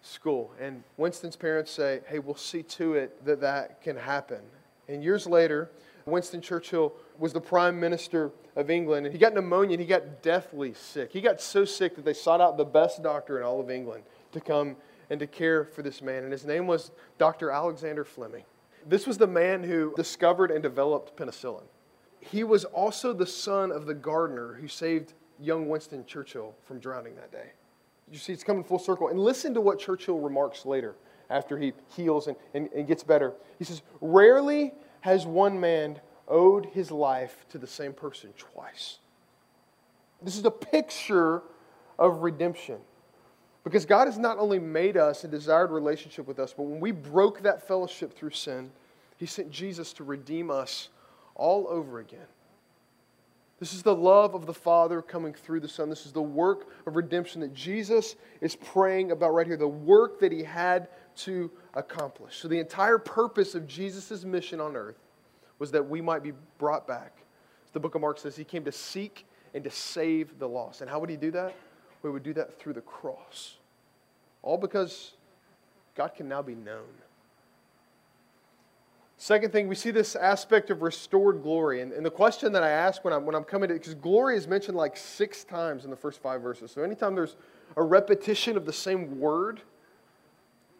school. 0.00 0.52
And 0.58 0.82
Winston's 0.96 1.36
parents 1.36 1.70
say, 1.70 2.00
Hey, 2.08 2.18
we'll 2.18 2.34
see 2.34 2.62
to 2.62 2.94
it 2.94 3.22
that 3.26 3.42
that 3.42 3.82
can 3.82 3.94
happen. 3.94 4.40
And 4.88 5.04
years 5.04 5.26
later, 5.26 5.70
Winston 6.06 6.40
Churchill 6.40 6.94
was 7.18 7.34
the 7.34 7.42
prime 7.42 7.78
minister 7.78 8.30
of 8.56 8.70
England, 8.70 9.04
and 9.04 9.12
he 9.12 9.18
got 9.18 9.34
pneumonia 9.34 9.74
and 9.74 9.82
he 9.82 9.86
got 9.86 10.22
deathly 10.22 10.72
sick. 10.72 11.12
He 11.12 11.20
got 11.20 11.42
so 11.42 11.66
sick 11.66 11.94
that 11.96 12.06
they 12.06 12.14
sought 12.14 12.40
out 12.40 12.56
the 12.56 12.64
best 12.64 13.02
doctor 13.02 13.38
in 13.38 13.44
all 13.44 13.60
of 13.60 13.68
England 13.68 14.04
to 14.32 14.40
come 14.40 14.76
and 15.10 15.20
to 15.20 15.26
care 15.26 15.66
for 15.66 15.82
this 15.82 16.00
man. 16.00 16.22
And 16.22 16.32
his 16.32 16.46
name 16.46 16.66
was 16.66 16.90
Dr. 17.18 17.50
Alexander 17.50 18.02
Fleming. 18.02 18.44
This 18.86 19.06
was 19.06 19.18
the 19.18 19.26
man 19.26 19.62
who 19.62 19.92
discovered 19.94 20.50
and 20.50 20.62
developed 20.62 21.18
penicillin. 21.18 21.64
He 22.18 22.44
was 22.44 22.64
also 22.64 23.12
the 23.12 23.26
son 23.26 23.70
of 23.70 23.84
the 23.84 23.94
gardener 23.94 24.54
who 24.54 24.68
saved 24.68 25.12
young 25.40 25.68
Winston 25.68 26.04
Churchill 26.06 26.54
from 26.64 26.78
drowning 26.78 27.14
that 27.16 27.32
day. 27.32 27.50
You 28.10 28.18
see, 28.18 28.32
it's 28.32 28.44
coming 28.44 28.64
full 28.64 28.78
circle. 28.78 29.08
And 29.08 29.18
listen 29.18 29.54
to 29.54 29.60
what 29.60 29.78
Churchill 29.78 30.18
remarks 30.18 30.66
later 30.66 30.96
after 31.30 31.56
he 31.56 31.72
heals 31.94 32.26
and, 32.26 32.36
and, 32.54 32.68
and 32.72 32.86
gets 32.86 33.04
better. 33.04 33.32
He 33.58 33.64
says, 33.64 33.82
Rarely 34.00 34.72
has 35.00 35.26
one 35.26 35.58
man 35.58 36.00
owed 36.28 36.66
his 36.66 36.90
life 36.90 37.44
to 37.50 37.58
the 37.58 37.66
same 37.66 37.92
person 37.92 38.32
twice. 38.36 38.98
This 40.22 40.36
is 40.36 40.44
a 40.44 40.50
picture 40.50 41.42
of 41.98 42.22
redemption. 42.22 42.78
Because 43.62 43.84
God 43.84 44.06
has 44.06 44.18
not 44.18 44.38
only 44.38 44.58
made 44.58 44.96
us 44.96 45.24
a 45.24 45.28
desired 45.28 45.70
relationship 45.70 46.26
with 46.26 46.38
us, 46.38 46.54
but 46.56 46.64
when 46.64 46.80
we 46.80 46.92
broke 46.92 47.42
that 47.42 47.66
fellowship 47.66 48.16
through 48.16 48.30
sin, 48.30 48.70
He 49.18 49.26
sent 49.26 49.50
Jesus 49.50 49.92
to 49.94 50.04
redeem 50.04 50.50
us 50.50 50.88
all 51.34 51.66
over 51.68 52.00
again. 52.00 52.26
This 53.60 53.74
is 53.74 53.82
the 53.82 53.94
love 53.94 54.34
of 54.34 54.46
the 54.46 54.54
Father 54.54 55.02
coming 55.02 55.34
through 55.34 55.60
the 55.60 55.68
Son. 55.68 55.90
This 55.90 56.06
is 56.06 56.12
the 56.12 56.22
work 56.22 56.68
of 56.86 56.96
redemption 56.96 57.42
that 57.42 57.52
Jesus 57.52 58.16
is 58.40 58.56
praying 58.56 59.12
about 59.12 59.34
right 59.34 59.46
here, 59.46 59.58
the 59.58 59.68
work 59.68 60.18
that 60.20 60.32
He 60.32 60.42
had 60.42 60.88
to 61.16 61.50
accomplish. 61.74 62.36
So, 62.36 62.48
the 62.48 62.58
entire 62.58 62.96
purpose 62.96 63.54
of 63.54 63.68
Jesus' 63.68 64.24
mission 64.24 64.60
on 64.60 64.76
earth 64.76 64.96
was 65.58 65.70
that 65.72 65.86
we 65.86 66.00
might 66.00 66.22
be 66.22 66.32
brought 66.56 66.88
back. 66.88 67.18
The 67.74 67.80
book 67.80 67.94
of 67.94 68.00
Mark 68.00 68.18
says, 68.18 68.34
He 68.34 68.44
came 68.44 68.64
to 68.64 68.72
seek 68.72 69.26
and 69.52 69.62
to 69.62 69.70
save 69.70 70.38
the 70.38 70.48
lost. 70.48 70.80
And 70.80 70.88
how 70.88 70.98
would 70.98 71.10
He 71.10 71.16
do 71.16 71.30
that? 71.32 71.54
We 72.02 72.10
would 72.10 72.22
do 72.22 72.32
that 72.34 72.58
through 72.58 72.72
the 72.72 72.80
cross. 72.80 73.58
All 74.42 74.56
because 74.56 75.12
God 75.94 76.14
can 76.14 76.28
now 76.28 76.40
be 76.40 76.54
known. 76.54 76.88
Second 79.22 79.52
thing, 79.52 79.68
we 79.68 79.74
see 79.74 79.90
this 79.90 80.16
aspect 80.16 80.70
of 80.70 80.80
restored 80.80 81.42
glory. 81.42 81.82
And, 81.82 81.92
and 81.92 82.06
the 82.06 82.10
question 82.10 82.52
that 82.52 82.62
I 82.62 82.70
ask 82.70 83.04
when 83.04 83.12
I'm, 83.12 83.26
when 83.26 83.34
I'm 83.34 83.44
coming 83.44 83.68
to, 83.68 83.74
because 83.74 83.92
glory 83.92 84.34
is 84.34 84.48
mentioned 84.48 84.78
like 84.78 84.96
six 84.96 85.44
times 85.44 85.84
in 85.84 85.90
the 85.90 85.96
first 85.96 86.22
five 86.22 86.40
verses. 86.40 86.70
So 86.70 86.82
anytime 86.82 87.14
there's 87.14 87.36
a 87.76 87.82
repetition 87.82 88.56
of 88.56 88.64
the 88.64 88.72
same 88.72 89.20
word, 89.20 89.60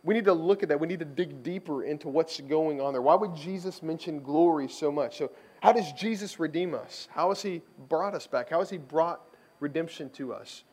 we 0.04 0.14
need 0.14 0.24
to 0.24 0.32
look 0.32 0.62
at 0.62 0.70
that. 0.70 0.80
We 0.80 0.88
need 0.88 1.00
to 1.00 1.04
dig 1.04 1.42
deeper 1.42 1.82
into 1.82 2.08
what's 2.08 2.40
going 2.40 2.80
on 2.80 2.94
there. 2.94 3.02
Why 3.02 3.14
would 3.14 3.36
Jesus 3.36 3.82
mention 3.82 4.22
glory 4.22 4.68
so 4.68 4.90
much? 4.90 5.18
So, 5.18 5.30
how 5.60 5.72
does 5.72 5.92
Jesus 5.92 6.40
redeem 6.40 6.74
us? 6.74 7.08
How 7.10 7.28
has 7.28 7.42
he 7.42 7.60
brought 7.90 8.14
us 8.14 8.26
back? 8.26 8.48
How 8.48 8.60
has 8.60 8.70
he 8.70 8.78
brought 8.78 9.20
redemption 9.60 10.08
to 10.12 10.32
us? 10.32 10.64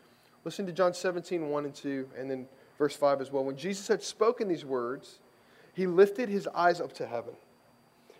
Listen 0.46 0.66
to 0.68 0.72
John 0.72 0.94
17, 0.94 1.50
1 1.50 1.66
and 1.66 1.76
2, 1.76 2.12
and 2.18 2.32
then 2.32 2.48
verse 2.78 2.96
5 2.96 3.20
as 3.20 3.30
well. 3.30 3.44
When 3.44 3.58
Jesus 3.58 3.90
had 3.90 4.02
spoken 4.02 4.48
these 4.48 4.64
words, 4.64 5.20
he 5.74 5.86
lifted 5.86 6.30
his 6.30 6.48
eyes 6.56 6.80
up 6.80 6.94
to 6.94 7.06
heaven 7.06 7.34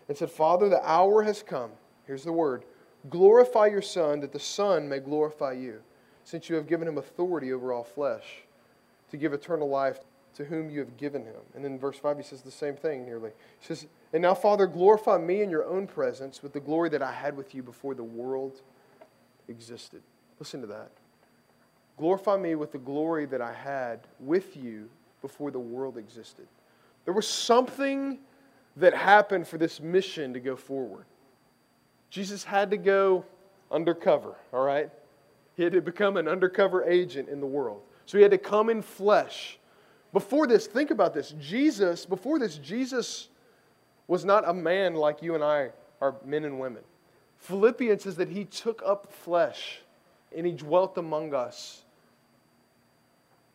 and 0.08 0.16
said, 0.16 0.30
Father, 0.30 0.68
the 0.68 0.82
hour 0.88 1.22
has 1.22 1.42
come. 1.42 1.70
Here's 2.06 2.24
the 2.24 2.32
word 2.32 2.64
glorify 3.10 3.66
your 3.66 3.82
Son, 3.82 4.20
that 4.20 4.32
the 4.32 4.40
Son 4.40 4.88
may 4.88 4.98
glorify 4.98 5.52
you, 5.52 5.80
since 6.24 6.48
you 6.48 6.56
have 6.56 6.66
given 6.66 6.88
him 6.88 6.98
authority 6.98 7.52
over 7.52 7.72
all 7.72 7.84
flesh, 7.84 8.42
to 9.10 9.16
give 9.16 9.32
eternal 9.32 9.68
life 9.68 10.00
to 10.34 10.44
whom 10.44 10.70
you 10.70 10.80
have 10.80 10.96
given 10.96 11.24
him. 11.24 11.40
And 11.54 11.64
then 11.64 11.78
verse 11.78 11.98
5, 11.98 12.16
he 12.16 12.22
says 12.22 12.42
the 12.42 12.50
same 12.50 12.76
thing 12.76 13.04
nearly. 13.04 13.30
He 13.60 13.66
says, 13.66 13.86
And 14.12 14.22
now, 14.22 14.34
Father, 14.34 14.66
glorify 14.66 15.18
me 15.18 15.42
in 15.42 15.50
your 15.50 15.64
own 15.64 15.86
presence 15.86 16.42
with 16.42 16.52
the 16.52 16.60
glory 16.60 16.88
that 16.90 17.02
I 17.02 17.12
had 17.12 17.36
with 17.36 17.54
you 17.54 17.62
before 17.62 17.94
the 17.94 18.04
world 18.04 18.60
existed. 19.48 20.02
Listen 20.38 20.60
to 20.60 20.66
that. 20.68 20.90
Glorify 21.96 22.36
me 22.36 22.54
with 22.54 22.70
the 22.70 22.78
glory 22.78 23.26
that 23.26 23.40
I 23.40 23.52
had 23.52 24.00
with 24.20 24.56
you 24.56 24.88
before 25.20 25.50
the 25.50 25.58
world 25.58 25.96
existed. 25.96 26.46
There 27.04 27.14
was 27.14 27.26
something 27.26 28.18
that 28.78 28.94
happened 28.94 29.46
for 29.46 29.58
this 29.58 29.80
mission 29.80 30.32
to 30.32 30.40
go 30.40 30.56
forward. 30.56 31.04
Jesus 32.10 32.44
had 32.44 32.70
to 32.70 32.76
go 32.76 33.24
undercover, 33.70 34.34
all 34.52 34.64
right? 34.64 34.90
He 35.56 35.62
had 35.62 35.72
to 35.72 35.80
become 35.80 36.16
an 36.16 36.28
undercover 36.28 36.84
agent 36.84 37.28
in 37.28 37.40
the 37.40 37.46
world. 37.46 37.82
So 38.06 38.16
he 38.16 38.22
had 38.22 38.30
to 38.30 38.38
come 38.38 38.70
in 38.70 38.80
flesh. 38.80 39.58
Before 40.12 40.46
this, 40.46 40.66
think 40.66 40.90
about 40.90 41.12
this. 41.12 41.34
Jesus, 41.38 42.06
before 42.06 42.38
this, 42.38 42.56
Jesus 42.58 43.28
was 44.06 44.24
not 44.24 44.48
a 44.48 44.54
man 44.54 44.94
like 44.94 45.22
you 45.22 45.34
and 45.34 45.44
I 45.44 45.70
are 46.00 46.14
men 46.24 46.44
and 46.44 46.58
women. 46.58 46.82
Philippians 47.38 48.04
says 48.04 48.16
that 48.16 48.28
he 48.28 48.44
took 48.44 48.82
up 48.84 49.12
flesh 49.12 49.80
and 50.34 50.46
he 50.46 50.52
dwelt 50.52 50.96
among 50.96 51.34
us. 51.34 51.82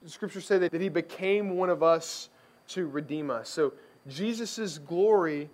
The 0.03 0.09
scriptures 0.09 0.45
say 0.45 0.57
that, 0.59 0.73
he 0.73 0.89
became 0.89 1.51
one 1.57 1.69
of 1.69 1.81
us 1.81 2.29
to 2.69 2.87
redeem 2.87 3.31
us. 3.31 3.49
So 3.49 3.73
Jesus' 4.07 4.77
glory, 4.77 5.49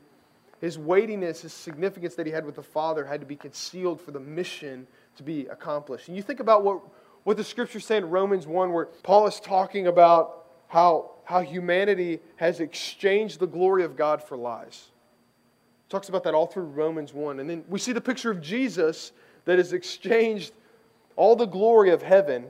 his 0.61 0.77
weightiness, 0.77 1.41
his 1.41 1.53
significance 1.53 2.15
that 2.15 2.25
he 2.25 2.31
had 2.31 2.45
with 2.45 2.55
the 2.55 2.63
Father 2.63 3.05
had 3.05 3.19
to 3.19 3.25
be 3.25 3.35
concealed 3.35 4.01
for 4.01 4.11
the 4.11 4.19
mission 4.19 4.87
to 5.17 5.23
be 5.23 5.45
accomplished. 5.47 6.07
And 6.07 6.17
you 6.17 6.23
think 6.23 6.39
about 6.39 6.63
what, 6.63 6.81
what 7.23 7.37
the 7.37 7.43
scriptures 7.43 7.85
say 7.85 7.97
in 7.97 8.09
Romans 8.09 8.47
1, 8.47 8.73
where 8.73 8.85
Paul 9.03 9.27
is 9.27 9.39
talking 9.39 9.87
about 9.87 10.47
how, 10.67 11.11
how 11.23 11.41
humanity 11.41 12.19
has 12.37 12.59
exchanged 12.59 13.39
the 13.39 13.47
glory 13.47 13.83
of 13.83 13.95
God 13.95 14.23
for 14.23 14.37
lies. 14.37 14.89
Talks 15.89 16.09
about 16.09 16.23
that 16.23 16.33
all 16.33 16.45
through 16.45 16.65
Romans 16.65 17.13
1. 17.13 17.39
And 17.39 17.49
then 17.49 17.63
we 17.67 17.79
see 17.79 17.91
the 17.91 18.01
picture 18.01 18.29
of 18.29 18.41
Jesus 18.41 19.11
that 19.45 19.57
has 19.57 19.73
exchanged 19.73 20.53
all 21.15 21.35
the 21.35 21.47
glory 21.47 21.89
of 21.89 22.01
heaven. 22.01 22.45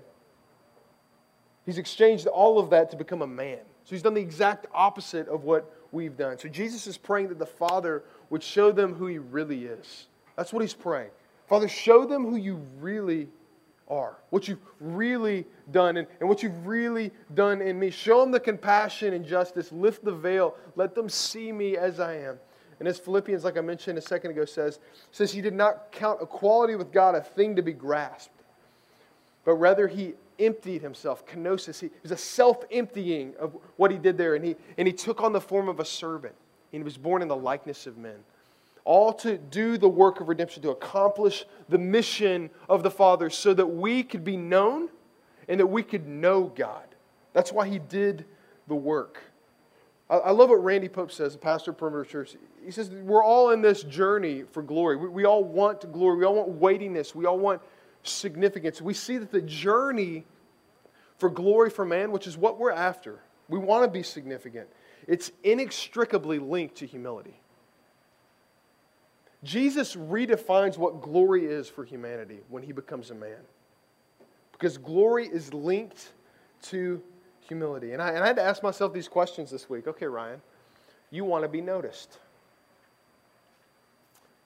He's 1.66 1.78
exchanged 1.78 2.28
all 2.28 2.60
of 2.60 2.70
that 2.72 2.92
to 2.92 2.98
become 2.98 3.22
a 3.22 3.28
man. 3.28 3.60
So 3.90 3.96
he's 3.96 4.04
done 4.04 4.14
the 4.14 4.22
exact 4.22 4.68
opposite 4.72 5.28
of 5.30 5.46
what 5.46 5.74
we've 5.92 6.16
done. 6.16 6.38
So 6.38 6.48
Jesus 6.48 6.86
is 6.86 6.96
praying 6.96 7.30
that 7.30 7.40
the 7.40 7.46
Father 7.48 8.04
would 8.30 8.44
show 8.44 8.72
them 8.72 8.94
who 8.94 9.08
he 9.08 9.18
really 9.18 9.66
is. 9.66 10.06
That's 10.36 10.54
what 10.54 10.62
he's 10.62 10.76
praying. 10.76 11.10
Father, 11.48 11.68
show 11.68 12.06
them 12.06 12.24
who 12.24 12.36
you 12.36 12.62
really 12.80 13.30
are, 13.88 14.18
what 14.30 14.48
you've 14.48 14.60
really 14.80 15.44
done, 15.72 15.98
and, 15.98 16.08
and 16.20 16.30
what 16.30 16.44
you've 16.44 16.68
really 16.68 17.10
done 17.34 17.64
in 17.64 17.80
me. 17.80 17.90
Show 17.90 18.22
them 18.22 18.30
the 18.30 18.40
compassion 18.40 19.16
and 19.16 19.26
justice. 19.26 19.72
Lift 19.72 20.06
the 20.06 20.14
veil. 20.14 20.56
Let 20.76 20.94
them 20.94 21.10
see 21.10 21.52
me 21.52 21.76
as 21.76 22.00
I 22.00 22.14
am. 22.18 22.38
And 22.78 22.88
as 22.88 23.00
Philippians, 23.00 23.44
like 23.44 23.58
I 23.58 23.62
mentioned 23.62 23.98
a 23.98 24.04
second 24.04 24.30
ago, 24.30 24.46
says, 24.46 24.78
since 25.12 25.32
he 25.32 25.42
did 25.42 25.56
not 25.56 25.92
count 25.92 26.22
equality 26.22 26.76
with 26.76 26.92
God 26.92 27.16
a 27.16 27.22
thing 27.22 27.56
to 27.56 27.64
be 27.64 27.74
grasped, 27.74 28.44
but 29.46 29.56
rather 29.56 29.88
he 29.88 30.14
emptied 30.40 30.82
himself. 30.82 31.26
Kenosis. 31.26 31.80
He, 31.80 31.88
it 31.88 32.04
was 32.04 32.12
a 32.12 32.18
self 32.18 32.64
emptying 32.72 33.34
of 33.40 33.56
what 33.78 33.92
he 33.92 33.98
did 33.98 34.18
there. 34.18 34.36
And 34.36 34.44
he, 34.44 34.56
and 34.78 34.88
he 34.88 34.94
took 34.94 35.22
on 35.22 35.34
the 35.34 35.42
form 35.42 35.70
of 35.70 35.80
a 35.80 35.86
servant. 35.86 36.36
And 36.72 36.82
he 36.82 36.84
was 36.84 36.98
born 36.98 37.22
in 37.22 37.28
the 37.28 37.36
likeness 37.36 37.88
of 37.88 37.98
men. 37.98 38.18
All 38.86 39.14
to 39.14 39.38
do 39.38 39.78
the 39.78 39.90
work 39.90 40.20
of 40.22 40.30
redemption, 40.30 40.64
to 40.64 40.70
accomplish 40.70 41.46
the 41.68 41.78
mission 41.78 42.50
of 42.68 42.82
the 42.82 42.92
Father 42.92 43.30
so 43.30 43.54
that 43.54 43.66
we 43.66 44.04
could 44.04 44.24
be 44.24 44.38
known 44.38 44.90
and 45.48 45.60
that 45.60 45.68
we 45.68 45.84
could 45.84 46.08
know 46.08 46.44
God. 46.44 46.84
That's 47.34 47.52
why 47.52 47.68
he 47.68 47.80
did 47.80 48.26
the 48.68 48.76
work. 48.76 49.22
I, 50.10 50.18
I 50.18 50.32
love 50.32 50.50
what 50.50 50.64
Randy 50.64 50.90
Pope 50.90 51.12
says, 51.12 51.36
a 51.36 51.38
pastor 51.38 51.72
of 51.72 51.78
Perimeter 51.78 52.06
Church. 52.06 52.36
He 52.64 52.72
says, 52.72 52.90
We're 52.90 53.24
all 53.24 53.52
in 53.52 53.62
this 53.62 53.84
journey 53.84 54.44
for 54.52 54.64
glory. 54.64 54.96
We, 54.96 55.10
we 55.10 55.26
all 55.26 55.44
want 55.44 55.92
glory. 55.92 56.18
We 56.18 56.26
all 56.26 56.36
want 56.36 56.50
weightiness. 56.50 57.14
We 57.14 57.26
all 57.26 57.40
want 57.40 57.62
significance. 58.04 58.82
We 58.82 58.94
see 58.94 59.18
that 59.18 59.32
the 59.32 59.42
journey 59.42 60.26
for 61.18 61.30
glory 61.30 61.70
for 61.70 61.86
man, 61.86 62.12
which 62.12 62.28
is 62.28 62.38
what 62.38 62.58
we're 62.58 62.72
after, 62.72 63.20
we 63.50 63.60
want 63.60 63.84
to 63.84 63.90
be 63.90 64.04
significant, 64.04 64.68
it's 65.08 65.32
inextricably 65.44 66.40
linked 66.40 66.76
to 66.76 66.86
humility. 66.86 67.40
Jesus 69.44 69.96
redefines 69.96 70.78
what 70.78 71.02
glory 71.02 71.46
is 71.46 71.70
for 71.70 71.84
humanity 71.84 72.40
when 72.50 72.64
he 72.64 72.72
becomes 72.72 73.12
a 73.12 73.16
man. 73.16 73.40
Because 74.52 74.78
glory 74.78 75.28
is 75.28 75.54
linked 75.54 76.12
to 76.64 77.02
humility. 77.40 77.94
And 77.94 78.02
I, 78.02 78.10
and 78.10 78.24
I 78.24 78.28
had 78.28 78.36
to 78.36 78.44
ask 78.44 78.62
myself 78.62 78.94
these 78.94 79.08
questions 79.08 79.50
this 79.50 79.70
week. 79.70 79.88
Okay, 79.88 80.06
Ryan, 80.06 80.42
you 81.10 81.24
want 81.24 81.44
to 81.44 81.48
be 81.48 81.62
noticed. 81.62 82.20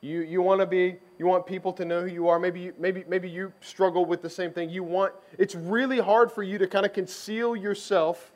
You, 0.04 0.20
you 0.20 0.42
want 0.42 0.60
to 0.60 0.66
be, 0.66 0.98
you 1.18 1.26
want 1.26 1.46
people 1.46 1.72
to 1.72 1.86
know 1.86 2.02
who 2.02 2.08
you 2.08 2.28
are. 2.28 2.38
Maybe, 2.38 2.60
you, 2.60 2.74
maybe, 2.78 3.06
maybe 3.08 3.30
you 3.30 3.54
struggle 3.62 4.04
with 4.04 4.22
the 4.22 4.30
same 4.30 4.52
thing. 4.52 4.70
You 4.70 4.84
want, 4.84 5.14
it's 5.38 5.56
really 5.56 6.00
hard 6.00 6.30
for 6.30 6.44
you 6.44 6.58
to 6.58 6.68
kind 6.68 6.86
of 6.86 6.92
conceal 6.92 7.56
yourself 7.56 8.34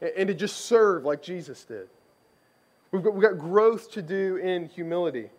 and, 0.00 0.12
and 0.16 0.28
to 0.28 0.34
just 0.34 0.66
serve 0.66 1.04
like 1.04 1.20
Jesus 1.20 1.64
did. 1.64 1.88
We've 2.92 3.02
got, 3.02 3.12
we've 3.12 3.28
got 3.28 3.40
growth 3.40 3.90
to 3.90 4.02
do 4.02 4.36
in 4.36 4.66
humility. 4.68 5.30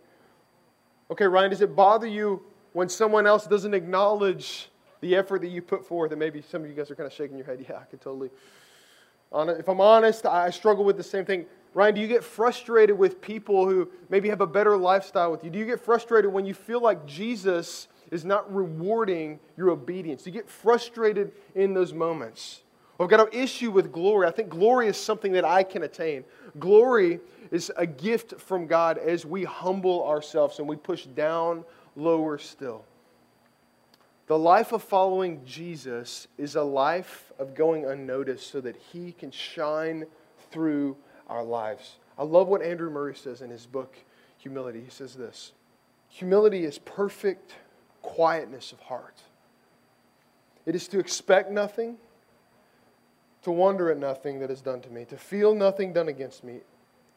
Okay, 1.09 1.25
Ryan, 1.25 1.51
does 1.51 1.61
it 1.61 1.73
bother 1.73 2.07
you 2.07 2.43
when 2.73 2.89
someone 2.89 3.25
else 3.25 3.47
doesn't 3.47 3.73
acknowledge 3.73 4.69
the 4.99 5.15
effort 5.15 5.39
that 5.39 5.51
you 5.51 5.61
put 5.61 5.87
forth? 5.87 6.11
And 6.11 6.19
maybe 6.19 6.41
some 6.41 6.63
of 6.63 6.69
you 6.69 6.75
guys 6.75 6.91
are 6.91 6.95
kind 6.95 7.07
of 7.07 7.13
shaking 7.13 7.37
your 7.37 7.45
head. 7.45 7.65
Yeah, 7.69 7.77
I 7.77 7.85
can 7.85 7.99
totally. 7.99 8.29
If 9.33 9.69
I'm 9.69 9.79
honest, 9.79 10.25
I 10.25 10.49
struggle 10.49 10.83
with 10.83 10.97
the 10.97 11.03
same 11.03 11.23
thing. 11.23 11.45
Ryan, 11.75 11.95
do 11.95 12.01
you 12.01 12.07
get 12.07 12.23
frustrated 12.23 12.97
with 12.97 13.19
people 13.19 13.69
who 13.69 13.89
maybe 14.09 14.29
have 14.29 14.39
a 14.39 14.47
better 14.47 14.77
lifestyle 14.77 15.29
with 15.29 15.43
you? 15.43 15.49
Do 15.49 15.59
you 15.59 15.65
get 15.65 15.81
frustrated 15.81 16.31
when 16.31 16.45
you 16.45 16.53
feel 16.53 16.81
like 16.81 17.05
Jesus 17.05 17.89
is 18.11 18.23
not 18.23 18.51
rewarding 18.53 19.41
your 19.57 19.69
obedience? 19.71 20.23
Do 20.23 20.29
you 20.29 20.33
get 20.33 20.49
frustrated 20.49 21.33
in 21.53 21.73
those 21.73 21.93
moments? 21.93 22.61
I've 22.97 23.09
got 23.09 23.19
an 23.19 23.37
issue 23.37 23.71
with 23.71 23.91
glory. 23.91 24.25
I 24.25 24.31
think 24.31 24.47
glory 24.47 24.87
is 24.87 24.95
something 24.95 25.33
that 25.33 25.43
I 25.43 25.63
can 25.63 25.83
attain. 25.83 26.23
Glory 26.59 27.19
is 27.51 27.69
a 27.75 27.85
gift 27.85 28.39
from 28.39 28.67
God 28.67 28.97
as 28.97 29.25
we 29.25 29.43
humble 29.43 30.07
ourselves 30.07 30.59
and 30.59 30.69
we 30.69 30.77
push 30.77 31.05
down 31.07 31.65
lower 31.97 32.37
still. 32.37 32.85
The 34.27 34.39
life 34.39 34.71
of 34.71 34.81
following 34.81 35.41
Jesus 35.45 36.29
is 36.37 36.55
a 36.55 36.63
life 36.63 37.33
of 37.37 37.53
going 37.53 37.83
unnoticed 37.83 38.49
so 38.49 38.61
that 38.61 38.77
He 38.77 39.11
can 39.11 39.29
shine 39.29 40.05
through 40.51 40.95
our 41.27 41.43
lives. 41.43 41.95
I 42.17 42.23
love 42.23 42.47
what 42.47 42.61
Andrew 42.61 42.89
Murray 42.89 43.15
says 43.15 43.41
in 43.41 43.49
his 43.49 43.65
book, 43.65 43.95
Humility. 44.37 44.81
He 44.81 44.89
says 44.89 45.15
this 45.15 45.51
Humility 46.09 46.63
is 46.63 46.77
perfect 46.79 47.53
quietness 48.01 48.71
of 48.71 48.79
heart. 48.79 49.21
It 50.65 50.75
is 50.75 50.87
to 50.89 50.99
expect 50.99 51.51
nothing, 51.51 51.97
to 53.43 53.51
wonder 53.51 53.91
at 53.91 53.97
nothing 53.97 54.39
that 54.39 54.49
is 54.49 54.61
done 54.61 54.81
to 54.81 54.89
me, 54.89 55.05
to 55.05 55.17
feel 55.17 55.53
nothing 55.53 55.93
done 55.93 56.07
against 56.07 56.43
me. 56.43 56.59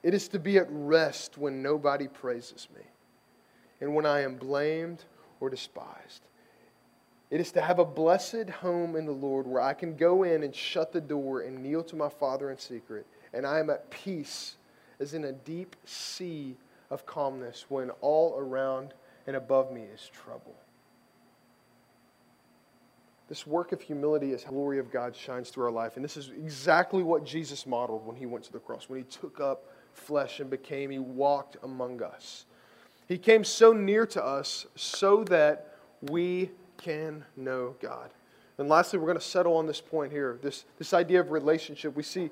It 0.03 0.14
is 0.14 0.29
to 0.29 0.38
be 0.38 0.59
at 0.59 0.66
rest 0.71 1.38
when 1.38 1.62
nobody 1.62 2.09
praises 2.09 2.68
me 2.75 2.83
and 3.81 3.94
when 3.94 4.07
I 4.07 4.21
am 4.21 4.37
blamed 4.37 5.05
or 5.40 5.51
despised. 5.51 6.23
It 7.31 7.40
is 7.40 7.53
to 7.53 7.61
have 7.61 7.79
a 7.79 7.85
blessed 7.85 8.49
home 8.61 8.97
in 8.97 9.05
the 9.05 9.12
Lord 9.12 9.47
where 9.47 9.61
I 9.61 9.75
can 9.75 9.97
go 9.97 10.23
in 10.23 10.42
and 10.42 10.55
shut 10.55 10.92
the 10.92 11.01
door 11.01 11.40
and 11.40 11.62
kneel 11.62 11.83
to 11.85 11.97
my 11.97 12.09
Father 12.09 12.51
in 12.51 12.59
secret 12.59 13.07
and 13.32 13.46
I 13.46 13.58
am 13.58 13.70
at 13.70 13.90
peace 13.90 14.56
as 15.00 15.14
in 15.14 15.24
a 15.24 15.32
deep 15.32 15.76
sea 15.84 16.56
of 16.90 17.06
calmness 17.06 17.66
when 17.68 17.90
all 18.00 18.36
around 18.38 18.94
and 19.26 19.36
above 19.36 19.72
me 19.72 19.82
is 19.82 20.10
trouble. 20.12 20.54
This 23.28 23.46
work 23.46 23.72
of 23.72 23.82
humility 23.82 24.32
as 24.32 24.42
glory 24.44 24.78
of 24.78 24.90
God 24.90 25.14
shines 25.14 25.50
through 25.50 25.66
our 25.66 25.70
life. 25.70 25.96
And 25.96 26.04
this 26.04 26.16
is 26.16 26.30
exactly 26.30 27.02
what 27.02 27.24
Jesus 27.24 27.66
modeled 27.66 28.06
when 28.06 28.16
he 28.16 28.24
went 28.24 28.44
to 28.44 28.52
the 28.52 28.58
cross, 28.58 28.88
when 28.88 28.98
he 28.98 29.04
took 29.04 29.38
up 29.38 29.66
flesh 29.92 30.40
and 30.40 30.48
became, 30.48 30.90
he 30.90 30.98
walked 30.98 31.56
among 31.62 32.02
us. 32.02 32.46
He 33.06 33.18
came 33.18 33.44
so 33.44 33.72
near 33.72 34.06
to 34.06 34.24
us 34.24 34.66
so 34.76 35.24
that 35.24 35.76
we 36.00 36.50
can 36.78 37.24
know 37.36 37.74
God. 37.80 38.10
And 38.56 38.68
lastly, 38.68 38.98
we're 38.98 39.06
going 39.06 39.18
to 39.18 39.24
settle 39.24 39.56
on 39.56 39.66
this 39.66 39.80
point 39.80 40.10
here 40.10 40.38
this, 40.42 40.64
this 40.78 40.94
idea 40.94 41.20
of 41.20 41.30
relationship. 41.30 41.94
We 41.96 42.02
see 42.02 42.30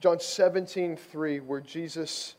John 0.00 0.20
17, 0.20 0.96
3, 0.96 1.40
where 1.40 1.60
Jesus 1.60 2.36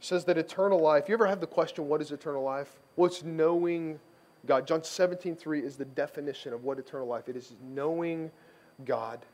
says 0.00 0.24
that 0.24 0.38
eternal 0.38 0.80
life, 0.80 1.08
you 1.08 1.14
ever 1.14 1.26
have 1.26 1.40
the 1.40 1.46
question, 1.46 1.86
what 1.86 2.00
is 2.00 2.10
eternal 2.10 2.42
life? 2.42 2.78
Well, 2.96 3.06
it's 3.06 3.22
knowing 3.22 4.00
God. 4.46 4.66
John 4.66 4.82
17, 4.82 5.36
3 5.36 5.60
is 5.60 5.76
the 5.76 5.84
definition 5.84 6.52
of 6.52 6.64
what 6.64 6.78
eternal 6.78 7.06
life 7.06 7.28
it 7.28 7.36
is 7.36 7.52
knowing 7.62 8.30
God. 8.86 9.24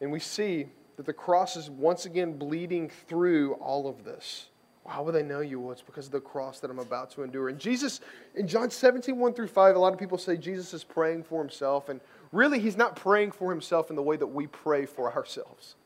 And 0.00 0.10
we 0.10 0.20
see 0.20 0.66
that 0.96 1.06
the 1.06 1.12
cross 1.12 1.56
is 1.56 1.70
once 1.70 2.04
again 2.04 2.36
bleeding 2.36 2.90
through 3.06 3.54
all 3.54 3.88
of 3.88 4.04
this. 4.04 4.46
How 4.86 5.02
will 5.02 5.12
they 5.12 5.22
know 5.22 5.40
you? 5.40 5.60
Well, 5.60 5.72
it's 5.72 5.82
because 5.82 6.06
of 6.06 6.12
the 6.12 6.20
cross 6.20 6.60
that 6.60 6.70
I'm 6.70 6.78
about 6.78 7.10
to 7.12 7.22
endure. 7.22 7.50
And 7.50 7.58
Jesus, 7.58 8.00
in 8.34 8.48
John 8.48 8.70
17, 8.70 9.16
1 9.16 9.34
through 9.34 9.48
5, 9.48 9.76
a 9.76 9.78
lot 9.78 9.92
of 9.92 9.98
people 9.98 10.18
say 10.18 10.36
Jesus 10.36 10.72
is 10.72 10.82
praying 10.82 11.24
for 11.24 11.40
himself. 11.40 11.88
And 11.90 12.00
really, 12.32 12.58
he's 12.58 12.76
not 12.76 12.96
praying 12.96 13.32
for 13.32 13.50
himself 13.50 13.90
in 13.90 13.96
the 13.96 14.02
way 14.02 14.16
that 14.16 14.26
we 14.26 14.46
pray 14.46 14.86
for 14.86 15.12
ourselves. 15.12 15.76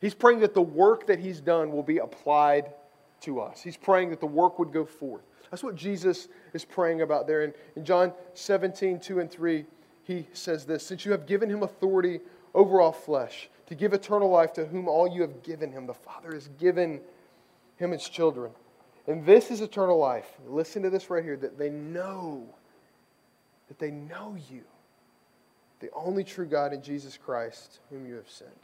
He's 0.00 0.14
praying 0.14 0.40
that 0.40 0.54
the 0.54 0.62
work 0.62 1.06
that 1.06 1.18
he's 1.18 1.40
done 1.40 1.72
will 1.72 1.82
be 1.82 1.98
applied 1.98 2.72
to 3.22 3.40
us. 3.40 3.60
He's 3.62 3.76
praying 3.76 4.10
that 4.10 4.20
the 4.20 4.26
work 4.26 4.58
would 4.58 4.72
go 4.72 4.84
forth. 4.84 5.22
That's 5.50 5.62
what 5.62 5.74
Jesus 5.74 6.28
is 6.54 6.64
praying 6.64 7.02
about 7.02 7.26
there. 7.26 7.42
In, 7.42 7.52
in 7.76 7.84
John 7.84 8.12
17, 8.34 9.00
2 9.00 9.20
and 9.20 9.30
3, 9.30 9.64
he 10.04 10.26
says 10.32 10.64
this 10.64 10.86
Since 10.86 11.04
you 11.04 11.12
have 11.12 11.26
given 11.26 11.50
him 11.50 11.62
authority 11.62 12.20
over 12.54 12.80
all 12.80 12.92
flesh, 12.92 13.48
to 13.66 13.74
give 13.74 13.92
eternal 13.92 14.28
life 14.28 14.52
to 14.54 14.64
whom 14.66 14.88
all 14.88 15.08
you 15.08 15.20
have 15.22 15.42
given 15.42 15.70
him, 15.70 15.86
the 15.86 15.94
Father 15.94 16.32
has 16.32 16.48
given 16.58 17.00
him 17.76 17.92
his 17.92 18.08
children. 18.08 18.50
And 19.06 19.24
this 19.24 19.50
is 19.50 19.60
eternal 19.60 19.98
life. 19.98 20.26
Listen 20.46 20.82
to 20.82 20.90
this 20.90 21.08
right 21.10 21.22
here 21.22 21.36
that 21.36 21.56
they 21.56 21.70
know, 21.70 22.44
that 23.68 23.78
they 23.78 23.90
know 23.90 24.36
you, 24.50 24.62
the 25.80 25.90
only 25.94 26.24
true 26.24 26.46
God 26.46 26.72
in 26.72 26.82
Jesus 26.82 27.16
Christ, 27.16 27.80
whom 27.90 28.06
you 28.06 28.14
have 28.14 28.30
sent. 28.30 28.62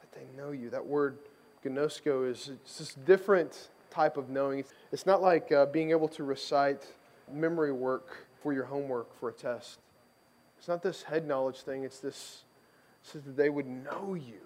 That 0.00 0.12
they 0.12 0.26
know 0.36 0.52
you. 0.52 0.70
That 0.70 0.86
word, 0.86 1.18
gnosko, 1.64 2.30
is 2.30 2.50
it's 2.52 2.78
this 2.78 2.94
different 3.06 3.68
type 3.90 4.16
of 4.16 4.28
knowing. 4.28 4.64
It's 4.92 5.06
not 5.06 5.22
like 5.22 5.50
uh, 5.52 5.66
being 5.66 5.90
able 5.90 6.08
to 6.08 6.24
recite 6.24 6.86
memory 7.32 7.72
work 7.72 8.26
for 8.42 8.52
your 8.52 8.64
homework 8.64 9.18
for 9.18 9.30
a 9.30 9.32
test. 9.32 9.78
It's 10.58 10.68
not 10.68 10.82
this 10.82 11.02
head 11.02 11.26
knowledge 11.26 11.60
thing, 11.60 11.84
it's 11.84 11.98
this, 11.98 12.42
so 13.02 13.18
that 13.18 13.36
they 13.36 13.50
would 13.50 13.66
know 13.66 14.14
you 14.14 14.40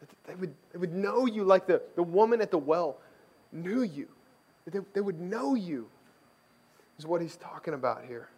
That 0.00 0.08
they 0.26 0.34
would, 0.34 0.54
they 0.72 0.78
would 0.78 0.94
know 0.94 1.26
you 1.26 1.44
like 1.44 1.66
the, 1.66 1.82
the 1.96 2.02
woman 2.02 2.40
at 2.40 2.50
the 2.50 2.58
well 2.58 2.98
knew 3.52 3.82
you. 3.82 4.08
That 4.64 4.72
They, 4.72 4.80
they 4.94 5.00
would 5.00 5.20
know 5.20 5.54
you, 5.54 5.88
is 6.98 7.06
what 7.06 7.20
he's 7.22 7.36
talking 7.36 7.74
about 7.74 8.04
here. 8.06 8.28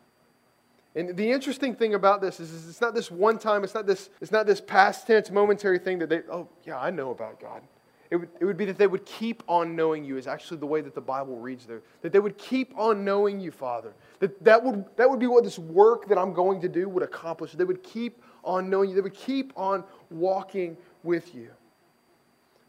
And 0.95 1.17
the 1.17 1.31
interesting 1.31 1.75
thing 1.75 1.95
about 1.95 2.21
this 2.21 2.41
is, 2.41 2.51
is 2.53 2.69
it's 2.69 2.81
not 2.81 2.95
this 2.95 3.11
one 3.11 3.39
time, 3.39 3.63
it's 3.63 3.75
not 3.75 3.87
this, 3.87 4.11
it's 4.21 4.33
not 4.33 4.47
this 4.47 4.61
past 4.61 5.07
tense, 5.07 5.31
momentary 5.31 5.79
thing 5.79 5.99
that 6.01 6.09
they, 6.09 6.23
oh, 6.31 6.49
yeah, 6.65 6.79
I 6.79 6.91
know 6.91 7.11
about 7.11 7.41
God. 7.41 7.63
It 8.11 8.17
would, 8.17 8.29
it 8.41 8.45
would 8.45 8.57
be 8.57 8.65
that 8.65 8.77
they 8.77 8.89
would 8.89 9.07
keep 9.07 9.45
on 9.47 9.77
knowing 9.77 10.05
you, 10.05 10.19
is 10.19 10.27
actually 10.27 10.57
the 10.57 10.67
way 10.67 10.81
that 10.81 10.97
the 10.97 11.01
Bible 11.01 11.37
reads 11.37 11.65
there. 11.65 11.83
That 12.03 12.11
they 12.13 12.19
would 12.19 12.37
keep 12.39 12.77
on 12.77 13.05
knowing 13.05 13.39
you, 13.39 13.53
Father. 13.53 13.93
That, 14.19 14.43
that, 14.43 14.65
would, 14.65 14.85
that 14.97 15.09
would 15.09 15.21
be 15.21 15.29
what 15.29 15.45
this 15.45 15.61
work 15.61 16.09
that 16.09 16.19
I'm 16.19 16.33
going 16.33 16.61
to 16.63 16.69
do 16.69 16.89
would 16.89 17.05
accomplish. 17.05 17.53
They 17.53 17.63
would 17.63 17.85
keep 17.85 18.21
on 18.43 18.69
knowing 18.69 18.91
you. 18.91 18.97
They 18.97 19.01
would 19.01 19.15
keep 19.15 19.53
on 19.57 19.85
walking 20.11 20.77
with 21.05 21.37
you. 21.37 21.51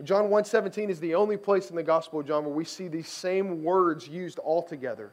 John 0.04 0.30
1:17 0.30 0.90
is 0.90 1.00
the 1.00 1.16
only 1.16 1.38
place 1.38 1.70
in 1.70 1.76
the 1.76 1.84
Gospel 1.84 2.22
of 2.22 2.28
John 2.28 2.44
where 2.44 2.54
we 2.54 2.66
see 2.66 2.88
these 2.88 3.08
same 3.08 3.64
words 3.64 4.08
used 4.08 4.40
all 4.40 4.64
together. 4.64 5.12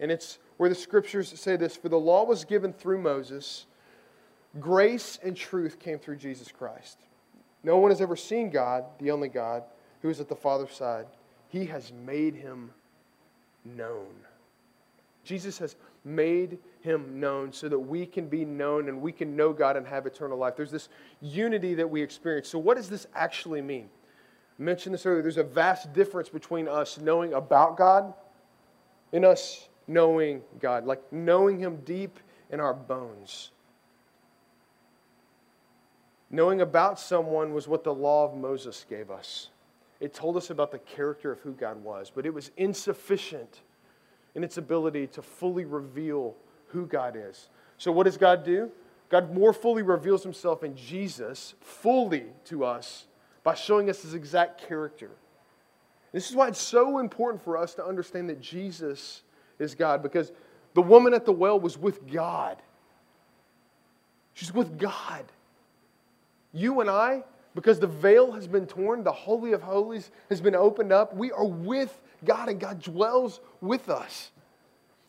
And 0.00 0.10
it's 0.10 0.38
where 0.56 0.68
the 0.68 0.74
scriptures 0.74 1.32
say 1.38 1.56
this, 1.56 1.76
for 1.76 1.88
the 1.88 1.98
law 1.98 2.24
was 2.24 2.44
given 2.44 2.72
through 2.72 3.00
Moses, 3.00 3.66
grace 4.60 5.18
and 5.22 5.36
truth 5.36 5.78
came 5.78 5.98
through 5.98 6.16
Jesus 6.16 6.50
Christ. 6.50 6.98
No 7.62 7.78
one 7.78 7.90
has 7.90 8.00
ever 8.00 8.16
seen 8.16 8.50
God, 8.50 8.84
the 8.98 9.10
only 9.10 9.28
God, 9.28 9.64
who 10.02 10.08
is 10.08 10.20
at 10.20 10.28
the 10.28 10.36
Father's 10.36 10.72
side. 10.72 11.06
He 11.48 11.66
has 11.66 11.92
made 11.92 12.34
him 12.34 12.70
known. 13.64 14.14
Jesus 15.24 15.58
has 15.58 15.76
made 16.04 16.58
him 16.80 17.20
known 17.20 17.52
so 17.52 17.68
that 17.68 17.78
we 17.78 18.06
can 18.06 18.28
be 18.28 18.44
known 18.44 18.88
and 18.88 19.02
we 19.02 19.12
can 19.12 19.36
know 19.36 19.52
God 19.52 19.76
and 19.76 19.86
have 19.86 20.06
eternal 20.06 20.38
life. 20.38 20.56
There's 20.56 20.70
this 20.70 20.88
unity 21.20 21.74
that 21.74 21.88
we 21.88 22.00
experience. 22.02 22.48
So, 22.48 22.58
what 22.58 22.76
does 22.76 22.88
this 22.88 23.06
actually 23.14 23.60
mean? 23.60 23.90
I 24.58 24.62
mentioned 24.62 24.94
this 24.94 25.04
earlier. 25.04 25.22
There's 25.22 25.36
a 25.36 25.42
vast 25.42 25.92
difference 25.92 26.28
between 26.28 26.68
us 26.68 26.98
knowing 26.98 27.34
about 27.34 27.76
God 27.76 28.14
and 29.12 29.24
us 29.24 29.68
knowing 29.88 30.42
God, 30.60 30.84
like 30.84 31.12
knowing 31.12 31.58
Him 31.58 31.80
deep 31.84 32.20
in 32.50 32.60
our 32.60 32.74
bones. 32.74 33.50
Knowing 36.30 36.60
about 36.60 37.00
someone 37.00 37.54
was 37.54 37.66
what 37.66 37.84
the 37.84 37.94
law 37.94 38.26
of 38.26 38.36
Moses 38.36 38.84
gave 38.88 39.10
us. 39.10 39.48
It 39.98 40.14
told 40.14 40.36
us 40.36 40.50
about 40.50 40.70
the 40.70 40.78
character 40.78 41.32
of 41.32 41.40
who 41.40 41.52
God 41.52 41.82
was, 41.82 42.12
but 42.14 42.26
it 42.26 42.34
was 42.34 42.50
insufficient 42.56 43.62
in 44.34 44.44
its 44.44 44.58
ability 44.58 45.08
to 45.08 45.22
fully 45.22 45.64
reveal 45.64 46.36
who 46.68 46.86
God 46.86 47.16
is. 47.16 47.48
So, 47.78 47.90
what 47.90 48.04
does 48.04 48.16
God 48.16 48.44
do? 48.44 48.70
God 49.08 49.34
more 49.34 49.54
fully 49.54 49.82
reveals 49.82 50.22
himself 50.22 50.62
in 50.62 50.76
Jesus 50.76 51.54
fully 51.60 52.26
to 52.44 52.64
us 52.64 53.06
by 53.42 53.54
showing 53.54 53.88
us 53.88 54.02
his 54.02 54.12
exact 54.12 54.68
character. 54.68 55.10
This 56.12 56.28
is 56.28 56.36
why 56.36 56.48
it's 56.48 56.60
so 56.60 56.98
important 56.98 57.42
for 57.42 57.56
us 57.56 57.74
to 57.74 57.84
understand 57.84 58.28
that 58.28 58.40
Jesus 58.40 59.22
is 59.58 59.74
God, 59.74 60.02
because 60.02 60.32
the 60.74 60.82
woman 60.82 61.14
at 61.14 61.24
the 61.24 61.32
well 61.32 61.58
was 61.58 61.78
with 61.78 62.10
God. 62.10 62.56
She's 64.34 64.52
with 64.52 64.78
God. 64.78 65.24
You 66.52 66.80
and 66.80 66.88
I, 66.88 67.24
because 67.54 67.80
the 67.80 67.86
veil 67.86 68.32
has 68.32 68.46
been 68.46 68.66
torn, 68.66 69.02
the 69.02 69.12
Holy 69.12 69.52
of 69.52 69.62
Holies 69.62 70.10
has 70.28 70.40
been 70.40 70.54
opened 70.54 70.92
up, 70.92 71.14
we 71.14 71.32
are 71.32 71.44
with 71.44 72.00
God, 72.24 72.48
and 72.48 72.60
God 72.60 72.82
dwells 72.82 73.40
with 73.60 73.88
us. 73.88 74.30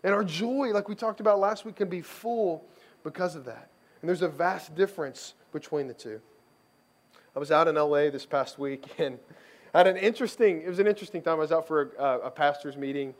And 0.03 0.13
our 0.13 0.23
joy, 0.23 0.71
like 0.71 0.87
we 0.87 0.95
talked 0.95 1.19
about 1.19 1.39
last 1.39 1.65
week, 1.65 1.75
can 1.75 1.89
be 1.89 2.01
full 2.01 2.65
because 3.03 3.35
of 3.35 3.45
that. 3.45 3.69
And 4.01 4.09
there's 4.09 4.21
a 4.21 4.29
vast 4.29 4.75
difference 4.75 5.33
between 5.51 5.87
the 5.87 5.93
two. 5.93 6.21
I 7.35 7.39
was 7.39 7.51
out 7.51 7.67
in 7.67 7.75
LA 7.75 8.09
this 8.09 8.25
past 8.25 8.57
week 8.57 8.85
and 8.97 9.19
I 9.73 9.79
had 9.79 9.87
an 9.87 9.97
interesting, 9.97 10.61
it 10.63 10.67
was 10.67 10.79
an 10.79 10.87
interesting 10.87 11.21
time. 11.21 11.33
I 11.33 11.41
was 11.41 11.51
out 11.51 11.67
for 11.67 11.91
a, 11.99 12.27
a 12.27 12.31
pastor's 12.31 12.75
meeting 12.75 13.13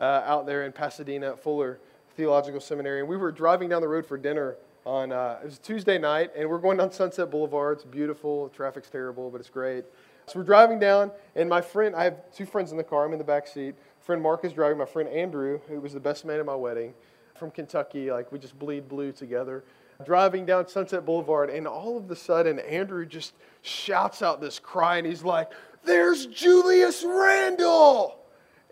uh, 0.00 0.22
out 0.24 0.46
there 0.46 0.64
in 0.64 0.72
Pasadena 0.72 1.30
at 1.30 1.42
Fuller 1.42 1.78
Theological 2.16 2.60
Seminary. 2.60 3.00
And 3.00 3.08
we 3.08 3.16
were 3.16 3.32
driving 3.32 3.68
down 3.68 3.82
the 3.82 3.88
road 3.88 4.06
for 4.06 4.16
dinner 4.16 4.56
on, 4.84 5.12
uh, 5.12 5.38
it 5.42 5.46
was 5.46 5.58
Tuesday 5.58 5.98
night, 5.98 6.30
and 6.36 6.48
we're 6.48 6.58
going 6.58 6.78
down 6.78 6.92
Sunset 6.92 7.30
Boulevard. 7.30 7.78
It's 7.78 7.84
beautiful. 7.84 8.48
Traffic's 8.50 8.88
terrible, 8.88 9.30
but 9.30 9.40
it's 9.40 9.50
great. 9.50 9.84
So 10.26 10.38
we're 10.38 10.44
driving 10.44 10.78
down, 10.78 11.10
and 11.34 11.48
my 11.48 11.60
friend, 11.60 11.94
I 11.94 12.04
have 12.04 12.32
two 12.32 12.46
friends 12.46 12.70
in 12.70 12.76
the 12.76 12.84
car. 12.84 13.04
I'm 13.04 13.12
in 13.12 13.18
the 13.18 13.24
back 13.24 13.46
seat. 13.46 13.74
Friend 14.00 14.20
Mark 14.22 14.44
is 14.44 14.52
driving. 14.52 14.78
My 14.78 14.84
friend 14.84 15.08
Andrew, 15.08 15.60
who 15.68 15.80
was 15.80 15.92
the 15.92 16.00
best 16.00 16.24
man 16.24 16.40
at 16.40 16.46
my 16.46 16.54
wedding, 16.54 16.94
from 17.36 17.50
Kentucky. 17.50 18.10
Like 18.10 18.32
we 18.32 18.38
just 18.38 18.58
bleed 18.58 18.88
blue 18.88 19.12
together 19.12 19.64
driving 20.04 20.44
down 20.44 20.68
Sunset 20.68 21.06
Boulevard, 21.06 21.50
and 21.50 21.66
all 21.66 21.96
of 21.96 22.10
a 22.10 22.16
sudden, 22.16 22.58
Andrew 22.58 23.06
just 23.06 23.34
shouts 23.62 24.22
out 24.22 24.40
this 24.40 24.58
cry, 24.58 24.98
and 24.98 25.06
he's 25.06 25.22
like, 25.22 25.50
There's 25.84 26.26
Julius 26.26 27.04
Randle! 27.06 28.18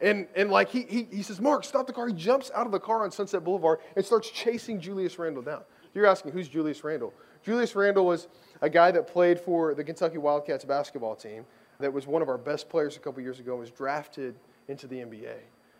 And, 0.02 0.26
and 0.34 0.50
like 0.50 0.68
he, 0.68 0.82
he, 0.82 1.06
he 1.10 1.22
says, 1.22 1.40
Mark, 1.40 1.64
stop 1.64 1.86
the 1.86 1.92
car. 1.92 2.08
He 2.08 2.14
jumps 2.14 2.50
out 2.54 2.66
of 2.66 2.72
the 2.72 2.80
car 2.80 3.04
on 3.04 3.10
Sunset 3.10 3.44
Boulevard 3.44 3.78
and 3.96 4.04
starts 4.04 4.30
chasing 4.30 4.80
Julius 4.80 5.18
Randle 5.18 5.42
down. 5.42 5.62
You're 5.94 6.06
asking, 6.06 6.32
who's 6.32 6.48
Julius 6.48 6.82
Randle? 6.82 7.14
Julius 7.44 7.76
Randle 7.76 8.04
was 8.04 8.28
a 8.60 8.68
guy 8.68 8.90
that 8.90 9.06
played 9.06 9.38
for 9.38 9.74
the 9.74 9.84
Kentucky 9.84 10.18
Wildcats 10.18 10.64
basketball 10.64 11.14
team 11.14 11.44
that 11.78 11.92
was 11.92 12.06
one 12.06 12.22
of 12.22 12.28
our 12.28 12.38
best 12.38 12.68
players 12.68 12.96
a 12.96 13.00
couple 13.00 13.22
years 13.22 13.38
ago 13.38 13.52
and 13.52 13.60
was 13.60 13.70
drafted 13.70 14.34
into 14.68 14.86
the 14.86 14.96
NBA. 14.96 15.36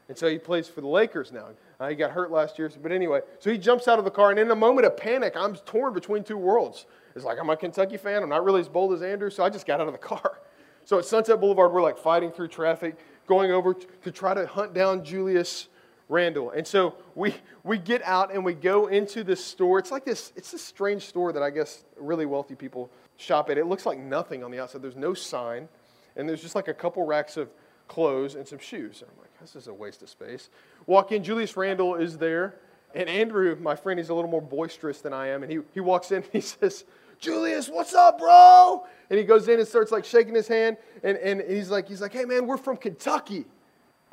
And 0.09 0.17
so 0.17 0.29
he 0.29 0.39
plays 0.39 0.69
for 0.69 0.83
the 0.83 0.87
Lakers 0.87 1.33
now. 1.33 1.49
Uh, 1.81 1.89
he 1.89 1.95
got 1.95 2.11
hurt 2.11 2.31
last 2.31 2.59
year. 2.59 2.71
But 2.83 2.93
anyway, 2.93 3.21
so 3.39 3.51
he 3.51 3.57
jumps 3.57 3.89
out 3.89 3.99
of 3.99 4.05
the 4.05 4.11
car, 4.11 4.31
and 4.31 4.39
in 4.39 4.51
a 4.51 4.57
moment 4.57 4.87
of 4.87 4.97
panic, 4.97 5.35
I'm 5.35 5.57
torn 5.57 5.95
between 5.95 6.23
two 6.23 6.37
worlds. 6.37 6.85
It's 7.17 7.25
like, 7.25 7.39
I'm 7.41 7.49
a 7.49 7.57
Kentucky 7.57 7.97
fan. 7.97 8.23
I'm 8.23 8.29
not 8.29 8.45
really 8.45 8.61
as 8.61 8.69
bold 8.69 8.93
as 8.93 9.03
Andrew, 9.03 9.31
so 9.31 9.43
I 9.45 9.49
just 9.49 9.67
got 9.67 9.81
out 9.81 9.87
of 9.87 9.93
the 9.93 9.99
car. 9.99 10.41
So 10.85 10.99
at 10.99 11.07
Sunset 11.07 11.41
Boulevard, 11.41 11.73
we're 11.73 11.83
like 11.83 11.97
fighting 11.97 12.31
through 12.31 12.49
traffic, 12.49 12.97
going 13.27 13.51
over 13.51 13.75
to 13.75 14.13
try 14.13 14.35
to 14.35 14.47
hunt 14.47 14.75
down 14.75 15.05
Julius 15.05 15.69
Randle. 16.09 16.51
And 16.51 16.67
so 16.67 16.95
we, 17.15 17.35
we 17.63 17.79
get 17.79 18.03
out 18.03 18.33
and 18.33 18.45
we 18.45 18.55
go 18.55 18.87
into 18.87 19.25
this 19.25 19.45
store. 19.45 19.79
It's 19.79 19.91
like 19.91 20.05
this, 20.05 20.33
it's 20.37 20.51
this 20.51 20.63
strange 20.63 21.07
store 21.07 21.33
that 21.33 21.43
I 21.43 21.51
guess 21.51 21.85
really 21.97 22.27
wealthy 22.27 22.55
people 22.55 22.91
shop 23.17 23.51
at. 23.51 23.59
It 23.59 23.67
looks 23.67 23.87
like 23.87 23.99
nothing 23.99 24.45
on 24.45 24.51
the 24.51 24.61
outside. 24.61 24.83
There's 24.83 24.97
no 24.97 25.15
sign, 25.15 25.69
and 26.17 26.29
there's 26.29 26.43
just 26.43 26.55
like 26.55 26.69
a 26.69 26.75
couple 26.75 27.05
racks 27.05 27.37
of 27.37 27.49
clothes 27.89 28.35
and 28.35 28.47
some 28.47 28.59
shoes. 28.59 29.03
And 29.03 29.11
I'm 29.11 29.21
like, 29.21 29.41
this 29.41 29.57
is 29.57 29.69
a 29.69 29.75
waste 29.75 30.03
of 30.03 30.09
space. 30.09 30.51
Walk 30.87 31.13
in, 31.13 31.23
Julius 31.23 31.57
Randle 31.57 31.95
is 31.95 32.19
there. 32.19 32.57
And 32.95 33.09
Andrew, 33.09 33.57
my 33.61 33.75
friend, 33.75 33.99
he's 33.99 34.11
a 34.11 34.15
little 34.15 34.31
more 34.31 34.43
boisterous 34.43 35.01
than 35.01 35.13
I 35.13 35.29
am. 35.29 35.43
And 35.43 35.51
he, 35.51 35.59
he 35.73 35.81
walks 35.81 36.13
in 36.13 36.19
and 36.19 36.27
he 36.33 36.41
says, 36.41 36.85
Julius, 37.25 37.71
what's 37.71 37.95
up, 37.95 38.19
bro? 38.19 38.87
And 39.09 39.19
he 39.19 39.25
goes 39.25 39.49
in 39.49 39.59
and 39.59 39.67
starts 39.67 39.91
like 39.91 40.05
shaking 40.05 40.35
his 40.35 40.47
hand. 40.47 40.77
And, 41.03 41.17
and 41.17 41.41
he's 41.41 41.71
like, 41.71 41.89
he's 41.89 42.03
like, 42.03 42.13
hey 42.13 42.27
man, 42.27 42.47
we're 42.47 42.59
from 42.59 42.77
Kentucky. 42.77 43.47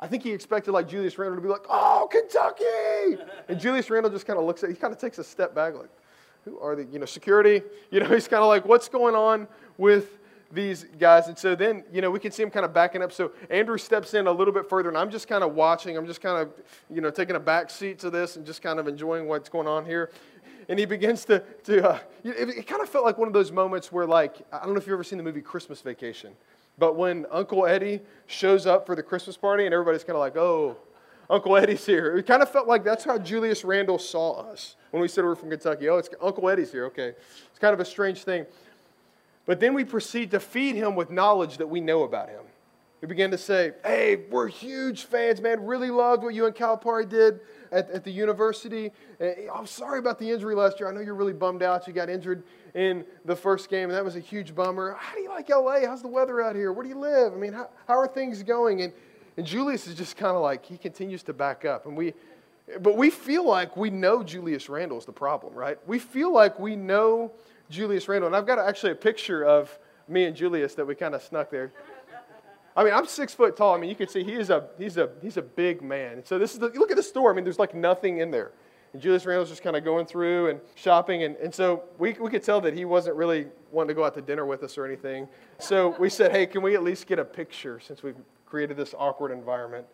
I 0.00 0.06
think 0.06 0.22
he 0.22 0.32
expected 0.32 0.72
like 0.72 0.88
Julius 0.88 1.18
Randle 1.18 1.36
to 1.36 1.42
be 1.42 1.48
like, 1.48 1.66
oh, 1.68 2.08
Kentucky. 2.10 3.22
And 3.48 3.60
Julius 3.60 3.90
Randle 3.90 4.10
just 4.10 4.26
kind 4.26 4.38
of 4.38 4.46
looks 4.46 4.64
at, 4.64 4.70
he 4.70 4.76
kind 4.76 4.92
of 4.92 4.98
takes 4.98 5.18
a 5.18 5.24
step 5.24 5.54
back, 5.54 5.74
like, 5.74 5.90
who 6.44 6.58
are 6.58 6.74
the, 6.74 6.84
you 6.86 6.98
know, 6.98 7.04
security? 7.04 7.62
You 7.90 8.00
know, 8.00 8.08
he's 8.14 8.26
kind 8.26 8.42
of 8.42 8.48
like, 8.48 8.64
what's 8.64 8.88
going 8.88 9.14
on 9.14 9.46
with 9.76 10.18
these 10.50 10.84
guys? 10.98 11.28
And 11.28 11.38
so 11.38 11.54
then, 11.54 11.84
you 11.92 12.00
know, 12.00 12.10
we 12.10 12.18
can 12.18 12.32
see 12.32 12.42
him 12.42 12.50
kind 12.50 12.64
of 12.64 12.72
backing 12.72 13.02
up. 13.02 13.12
So 13.12 13.32
Andrew 13.50 13.78
steps 13.78 14.14
in 14.14 14.26
a 14.26 14.32
little 14.32 14.54
bit 14.54 14.68
further, 14.68 14.88
and 14.88 14.98
I'm 14.98 15.10
just 15.10 15.28
kind 15.28 15.44
of 15.44 15.54
watching. 15.54 15.96
I'm 15.96 16.06
just 16.06 16.20
kind 16.20 16.42
of, 16.42 16.52
you 16.90 17.00
know, 17.00 17.10
taking 17.10 17.36
a 17.36 17.40
back 17.40 17.70
seat 17.70 17.98
to 18.00 18.10
this 18.10 18.36
and 18.36 18.44
just 18.44 18.62
kind 18.62 18.80
of 18.80 18.88
enjoying 18.88 19.28
what's 19.28 19.48
going 19.48 19.68
on 19.68 19.84
here. 19.84 20.10
And 20.68 20.78
he 20.78 20.84
begins 20.84 21.24
to, 21.26 21.40
to 21.64 21.90
uh, 21.90 21.98
it, 22.24 22.48
it 22.48 22.66
kind 22.66 22.82
of 22.82 22.88
felt 22.88 23.04
like 23.04 23.18
one 23.18 23.28
of 23.28 23.34
those 23.34 23.52
moments 23.52 23.90
where, 23.90 24.06
like, 24.06 24.36
I 24.52 24.64
don't 24.64 24.74
know 24.74 24.78
if 24.78 24.86
you've 24.86 24.94
ever 24.94 25.04
seen 25.04 25.18
the 25.18 25.24
movie 25.24 25.40
Christmas 25.40 25.80
Vacation. 25.80 26.32
But 26.78 26.96
when 26.96 27.26
Uncle 27.30 27.66
Eddie 27.66 28.00
shows 28.26 28.66
up 28.66 28.86
for 28.86 28.96
the 28.96 29.02
Christmas 29.02 29.36
party 29.36 29.64
and 29.64 29.74
everybody's 29.74 30.04
kind 30.04 30.16
of 30.16 30.20
like, 30.20 30.36
oh, 30.36 30.76
Uncle 31.30 31.56
Eddie's 31.56 31.86
here. 31.86 32.16
It 32.16 32.26
kind 32.26 32.42
of 32.42 32.50
felt 32.50 32.68
like 32.68 32.84
that's 32.84 33.04
how 33.04 33.18
Julius 33.18 33.64
Randle 33.64 33.98
saw 33.98 34.40
us 34.40 34.76
when 34.90 35.00
we 35.00 35.08
said 35.08 35.24
we 35.24 35.30
are 35.30 35.34
from 35.34 35.50
Kentucky. 35.50 35.88
Oh, 35.88 35.96
it's 35.96 36.10
Uncle 36.20 36.48
Eddie's 36.48 36.72
here. 36.72 36.86
Okay. 36.86 37.14
It's 37.50 37.58
kind 37.58 37.72
of 37.72 37.80
a 37.80 37.84
strange 37.84 38.24
thing. 38.24 38.46
But 39.46 39.58
then 39.58 39.74
we 39.74 39.84
proceed 39.84 40.30
to 40.32 40.40
feed 40.40 40.76
him 40.76 40.94
with 40.94 41.10
knowledge 41.10 41.56
that 41.58 41.66
we 41.66 41.80
know 41.80 42.02
about 42.04 42.28
him. 42.28 42.42
We 43.00 43.08
begin 43.08 43.30
to 43.32 43.38
say, 43.38 43.72
hey, 43.84 44.22
we're 44.30 44.46
huge 44.46 45.04
fans, 45.04 45.40
man. 45.40 45.64
Really 45.64 45.90
loved 45.90 46.22
what 46.22 46.34
you 46.34 46.46
and 46.46 46.54
Calipari 46.54 47.08
did 47.08 47.40
at, 47.72 47.90
at 47.90 48.04
the 48.04 48.10
university. 48.10 48.92
Eh, 49.18 49.24
eh, 49.24 49.46
I'm 49.52 49.66
sorry 49.66 49.98
about 49.98 50.18
the 50.18 50.30
injury 50.30 50.54
last 50.54 50.78
year. 50.78 50.88
I 50.88 50.92
know 50.92 51.00
you're 51.00 51.14
really 51.14 51.32
bummed 51.32 51.62
out. 51.62 51.86
You 51.86 51.92
got 51.92 52.08
injured 52.08 52.44
in 52.74 53.04
the 53.24 53.34
first 53.34 53.68
game, 53.68 53.88
and 53.88 53.92
that 53.92 54.04
was 54.04 54.14
a 54.14 54.20
huge 54.20 54.54
bummer. 54.54 54.96
How 54.98 55.14
do 55.14 55.22
you 55.22 55.30
like 55.30 55.48
LA? 55.48 55.86
How's 55.86 56.02
the 56.02 56.08
weather 56.08 56.40
out 56.40 56.54
here? 56.54 56.72
Where 56.72 56.84
do 56.84 56.88
you 56.88 56.98
live? 56.98 57.32
I 57.32 57.36
mean, 57.36 57.52
how, 57.52 57.70
how 57.88 57.98
are 57.98 58.06
things 58.06 58.42
going? 58.42 58.82
And, 58.82 58.92
and 59.36 59.46
Julius 59.46 59.86
is 59.86 59.94
just 59.94 60.16
kind 60.16 60.36
of 60.36 60.42
like, 60.42 60.64
he 60.64 60.76
continues 60.76 61.22
to 61.24 61.32
back 61.32 61.64
up. 61.64 61.86
And 61.86 61.96
we, 61.96 62.12
but 62.80 62.96
we 62.96 63.10
feel 63.10 63.46
like 63.46 63.76
we 63.76 63.90
know 63.90 64.22
Julius 64.22 64.68
Randle 64.68 64.98
is 64.98 65.04
the 65.04 65.12
problem, 65.12 65.54
right? 65.54 65.78
We 65.86 65.98
feel 65.98 66.32
like 66.32 66.60
we 66.60 66.76
know 66.76 67.32
Julius 67.70 68.06
Randle. 68.08 68.28
And 68.28 68.36
I've 68.36 68.46
got 68.46 68.58
actually 68.58 68.92
a 68.92 68.96
picture 68.96 69.44
of 69.44 69.76
me 70.08 70.24
and 70.24 70.36
Julius 70.36 70.74
that 70.74 70.86
we 70.86 70.94
kind 70.94 71.14
of 71.14 71.22
snuck 71.22 71.50
there. 71.50 71.72
I 72.76 72.84
mean, 72.84 72.94
I'm 72.94 73.06
six 73.06 73.34
foot 73.34 73.56
tall. 73.56 73.74
I 73.74 73.78
mean, 73.78 73.90
you 73.90 73.96
can 73.96 74.08
see 74.08 74.24
he 74.24 74.34
is 74.34 74.50
a, 74.50 74.68
he's 74.78 74.96
a, 74.96 75.10
he's 75.20 75.36
a 75.36 75.42
big 75.42 75.82
man. 75.82 76.24
So 76.24 76.38
this 76.38 76.54
is 76.54 76.58
the, 76.58 76.68
look 76.68 76.90
at 76.90 76.96
the 76.96 77.02
store. 77.02 77.30
I 77.30 77.34
mean, 77.34 77.44
there's 77.44 77.58
like 77.58 77.74
nothing 77.74 78.18
in 78.18 78.30
there. 78.30 78.52
And 78.92 79.00
Julius 79.00 79.24
Randle's 79.24 79.48
just 79.48 79.62
kind 79.62 79.76
of 79.76 79.84
going 79.84 80.06
through 80.06 80.48
and 80.48 80.60
shopping. 80.74 81.22
And, 81.24 81.36
and 81.36 81.54
so 81.54 81.84
we, 81.98 82.12
we 82.14 82.30
could 82.30 82.42
tell 82.42 82.60
that 82.62 82.74
he 82.74 82.84
wasn't 82.84 83.16
really 83.16 83.46
wanting 83.70 83.88
to 83.88 83.94
go 83.94 84.04
out 84.04 84.14
to 84.14 84.22
dinner 84.22 84.46
with 84.46 84.62
us 84.62 84.76
or 84.76 84.84
anything. 84.84 85.28
So 85.58 85.96
we 85.98 86.08
said, 86.08 86.30
hey, 86.30 86.46
can 86.46 86.62
we 86.62 86.74
at 86.74 86.82
least 86.82 87.06
get 87.06 87.18
a 87.18 87.24
picture 87.24 87.80
since 87.80 88.02
we've 88.02 88.16
created 88.46 88.76
this 88.76 88.94
awkward 88.98 89.32
environment? 89.32 89.86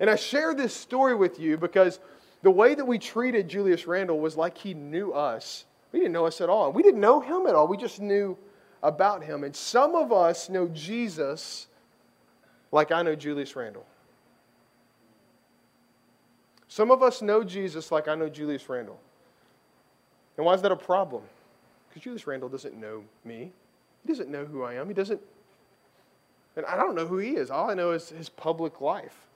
And 0.00 0.10
I 0.10 0.16
share 0.16 0.54
this 0.54 0.74
story 0.74 1.14
with 1.14 1.38
you 1.38 1.56
because 1.56 2.00
the 2.42 2.50
way 2.50 2.74
that 2.74 2.84
we 2.84 2.98
treated 2.98 3.48
Julius 3.48 3.86
Randle 3.86 4.20
was 4.20 4.36
like 4.36 4.58
he 4.58 4.74
knew 4.74 5.12
us. 5.12 5.64
We 5.92 6.00
didn't 6.00 6.12
know 6.12 6.26
us 6.26 6.40
at 6.40 6.48
all. 6.48 6.72
We 6.72 6.82
didn't 6.82 7.00
know 7.00 7.20
him 7.20 7.46
at 7.46 7.54
all. 7.54 7.68
We 7.68 7.76
just 7.76 8.00
knew 8.00 8.36
about 8.82 9.22
him. 9.24 9.44
And 9.44 9.54
some 9.54 9.94
of 9.94 10.12
us 10.12 10.48
know 10.48 10.68
Jesus 10.68 11.68
like 12.74 12.90
I 12.90 13.02
know 13.02 13.14
Julius 13.14 13.54
Randle. 13.54 13.86
Some 16.66 16.90
of 16.90 17.04
us 17.04 17.22
know 17.22 17.44
Jesus 17.44 17.92
like 17.92 18.08
I 18.08 18.16
know 18.16 18.28
Julius 18.28 18.68
Randle. 18.68 18.98
And 20.36 20.44
why 20.44 20.54
is 20.54 20.62
that 20.62 20.72
a 20.72 20.76
problem? 20.76 21.22
Because 21.88 22.02
Julius 22.02 22.26
Randle 22.26 22.48
doesn't 22.48 22.74
know 22.74 23.04
me. 23.24 23.52
He 24.02 24.08
doesn't 24.08 24.28
know 24.28 24.44
who 24.44 24.64
I 24.64 24.74
am. 24.74 24.88
He 24.88 24.94
doesn't, 24.94 25.20
and 26.56 26.66
I 26.66 26.76
don't 26.76 26.96
know 26.96 27.06
who 27.06 27.18
he 27.18 27.36
is. 27.36 27.48
All 27.48 27.70
I 27.70 27.74
know 27.74 27.92
is 27.92 28.08
his 28.08 28.28
public 28.28 28.80
life. 28.80 29.28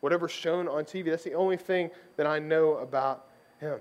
Whatever's 0.00 0.32
shown 0.32 0.66
on 0.66 0.82
TV, 0.84 1.04
that's 1.10 1.22
the 1.22 1.34
only 1.34 1.56
thing 1.56 1.90
that 2.16 2.26
I 2.26 2.40
know 2.40 2.78
about 2.78 3.26
him. 3.60 3.78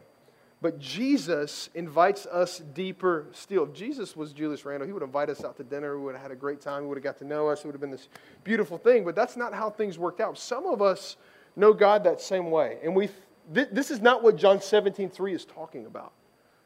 But 0.62 0.80
Jesus 0.80 1.70
invites 1.76 2.26
us 2.26 2.60
deeper 2.74 3.28
still. 3.34 3.64
If 3.64 3.74
Jesus 3.74 4.16
was 4.16 4.34
Julius 4.34 4.66
Randle, 4.66 4.88
he 4.88 4.94
would 4.94 5.04
invite 5.04 5.30
us 5.30 5.44
out 5.44 5.58
to 5.58 5.64
dinner. 5.64 5.98
We 5.98 6.06
would 6.06 6.16
have 6.16 6.22
had 6.24 6.32
a 6.32 6.36
great 6.36 6.62
time. 6.62 6.84
We 6.84 6.90
would 6.90 6.98
have 6.98 7.04
got 7.04 7.18
to 7.20 7.26
know 7.26 7.50
us. 7.50 7.60
It 7.60 7.68
would 7.68 7.74
have 7.74 7.82
been 7.82 7.92
this 7.92 8.08
beautiful 8.44 8.78
thing. 8.78 9.04
But 9.04 9.16
that's 9.16 9.38
not 9.38 9.54
how 9.54 9.70
things 9.70 10.00
worked 10.00 10.22
out. 10.22 10.38
Some 10.38 10.66
of 10.66 10.82
us 10.82 11.18
know 11.56 11.74
God 11.74 12.04
that 12.06 12.22
same 12.22 12.52
way. 12.52 12.80
And 12.84 12.96
we 12.96 13.10
th- 13.54 13.70
this 13.72 13.92
is 13.92 14.02
not 14.02 14.24
what 14.24 14.38
John 14.38 14.62
17, 14.62 15.10
3 15.10 15.34
is 15.34 15.46
talking 15.46 15.86
about. 15.86 16.14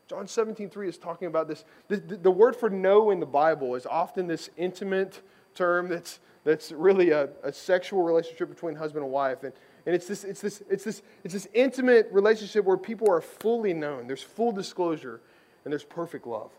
John 0.07 0.27
17, 0.27 0.69
3 0.69 0.89
is 0.89 0.97
talking 0.97 1.27
about 1.27 1.47
this. 1.47 1.65
The, 1.87 1.97
the, 1.97 2.17
the 2.17 2.31
word 2.31 2.55
for 2.55 2.69
know 2.69 3.11
in 3.11 3.19
the 3.19 3.25
Bible 3.25 3.75
is 3.75 3.85
often 3.85 4.27
this 4.27 4.49
intimate 4.57 5.21
term 5.55 5.87
that's, 5.87 6.19
that's 6.43 6.71
really 6.71 7.11
a, 7.11 7.29
a 7.43 7.51
sexual 7.51 8.01
relationship 8.01 8.49
between 8.49 8.75
husband 8.75 9.03
and 9.03 9.11
wife. 9.11 9.43
And, 9.43 9.53
and 9.89 9.95
it's 9.95 10.05
this, 10.05 10.23
it's, 10.23 10.41
this, 10.41 10.61
it's, 10.69 10.83
this, 10.83 11.01
it's 11.23 11.33
this 11.33 11.47
intimate 11.51 12.09
relationship 12.11 12.63
where 12.63 12.77
people 12.77 13.09
are 13.09 13.21
fully 13.21 13.73
known. 13.73 14.05
There's 14.05 14.21
full 14.21 14.51
disclosure 14.51 15.19
and 15.65 15.71
there's 15.71 15.83
perfect 15.83 16.27
love. 16.27 16.51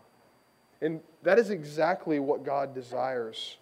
And 0.80 0.98
that 1.22 1.38
is 1.38 1.50
exactly 1.50 2.18
what 2.18 2.44
God 2.44 2.74
desires 2.74 3.58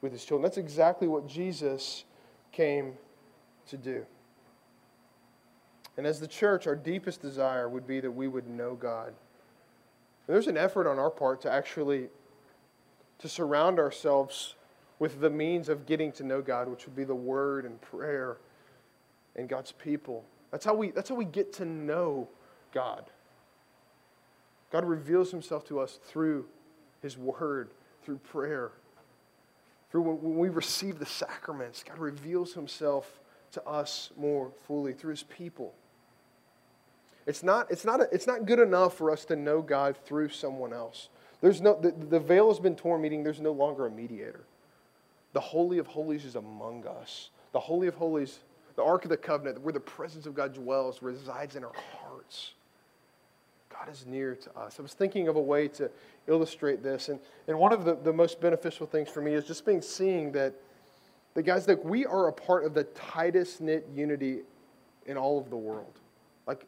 with 0.00 0.10
his 0.10 0.24
children. 0.24 0.42
That's 0.42 0.56
exactly 0.56 1.06
what 1.06 1.28
Jesus 1.28 2.02
came 2.50 2.94
to 3.68 3.76
do. 3.76 4.04
And 5.96 6.08
as 6.08 6.18
the 6.18 6.26
church, 6.26 6.66
our 6.66 6.74
deepest 6.74 7.22
desire 7.22 7.68
would 7.68 7.86
be 7.86 8.00
that 8.00 8.10
we 8.10 8.26
would 8.26 8.48
know 8.48 8.74
God. 8.74 9.14
And 10.26 10.34
there's 10.34 10.48
an 10.48 10.56
effort 10.56 10.88
on 10.88 10.98
our 10.98 11.10
part 11.10 11.40
to 11.42 11.52
actually 11.52 12.08
to 13.20 13.28
surround 13.28 13.78
ourselves 13.78 14.56
with 14.98 15.20
the 15.20 15.30
means 15.30 15.68
of 15.68 15.86
getting 15.86 16.10
to 16.10 16.24
know 16.24 16.42
God, 16.42 16.66
which 16.66 16.84
would 16.86 16.96
be 16.96 17.04
the 17.04 17.14
word 17.14 17.64
and 17.64 17.80
prayer 17.80 18.38
and 19.36 19.48
God's 19.48 19.72
people. 19.72 20.24
That's 20.50 20.64
how 20.64 20.74
we, 20.74 20.90
that's 20.90 21.08
how 21.08 21.14
we 21.14 21.24
get 21.24 21.52
to 21.54 21.64
know 21.64 22.28
God. 22.72 23.04
God 24.70 24.84
reveals 24.84 25.30
himself 25.30 25.66
to 25.68 25.80
us 25.80 25.98
through 26.04 26.46
his 27.02 27.16
word, 27.16 27.70
through 28.04 28.18
prayer. 28.18 28.72
Through 29.90 30.02
when 30.02 30.36
we 30.36 30.48
receive 30.48 30.98
the 30.98 31.06
sacraments, 31.06 31.84
God 31.84 31.98
reveals 31.98 32.54
himself 32.54 33.20
to 33.52 33.64
us 33.64 34.10
more 34.16 34.50
fully 34.66 34.92
through 34.92 35.10
his 35.10 35.22
people. 35.22 35.74
It's 37.26 37.42
not, 37.42 37.70
it's 37.70 37.84
not, 37.84 38.00
a, 38.00 38.08
it's 38.12 38.26
not 38.26 38.44
good 38.44 38.58
enough 38.58 38.96
for 38.96 39.10
us 39.10 39.24
to 39.26 39.36
know 39.36 39.62
God 39.62 39.96
through 40.04 40.28
someone 40.30 40.72
else. 40.72 41.08
There's 41.40 41.60
no, 41.60 41.78
the, 41.80 41.92
the 41.92 42.20
veil 42.20 42.48
has 42.48 42.58
been 42.58 42.76
torn, 42.76 43.00
meaning 43.00 43.22
there's 43.22 43.40
no 43.40 43.52
longer 43.52 43.86
a 43.86 43.90
mediator. 43.90 44.44
The 45.32 45.40
Holy 45.40 45.78
of 45.78 45.86
Holies 45.86 46.24
is 46.24 46.36
among 46.36 46.86
us. 46.86 47.30
The 47.52 47.60
Holy 47.60 47.86
of 47.86 47.94
Holies, 47.94 48.40
the 48.76 48.82
Ark 48.82 49.04
of 49.04 49.10
the 49.10 49.16
Covenant, 49.16 49.60
where 49.60 49.72
the 49.72 49.80
presence 49.80 50.26
of 50.26 50.34
God 50.34 50.54
dwells, 50.54 51.02
resides 51.02 51.56
in 51.56 51.64
our 51.64 51.72
hearts. 52.02 52.52
God 53.70 53.88
is 53.90 54.06
near 54.06 54.34
to 54.36 54.58
us. 54.58 54.76
I 54.78 54.82
was 54.82 54.94
thinking 54.94 55.28
of 55.28 55.36
a 55.36 55.40
way 55.40 55.68
to 55.68 55.90
illustrate 56.26 56.82
this, 56.82 57.08
and, 57.08 57.18
and 57.48 57.58
one 57.58 57.72
of 57.72 57.84
the, 57.84 57.96
the 57.96 58.12
most 58.12 58.40
beneficial 58.40 58.86
things 58.86 59.08
for 59.08 59.20
me 59.20 59.34
is 59.34 59.44
just 59.44 59.64
being 59.66 59.82
seeing 59.82 60.32
that 60.32 60.54
that, 61.34 61.42
guys, 61.42 61.66
that 61.66 61.84
we 61.84 62.06
are 62.06 62.28
a 62.28 62.32
part 62.32 62.64
of 62.64 62.74
the 62.74 62.84
tightest 62.84 63.60
knit 63.60 63.86
unity 63.92 64.40
in 65.06 65.16
all 65.16 65.38
of 65.38 65.50
the 65.50 65.56
world. 65.56 65.98
Like, 66.46 66.66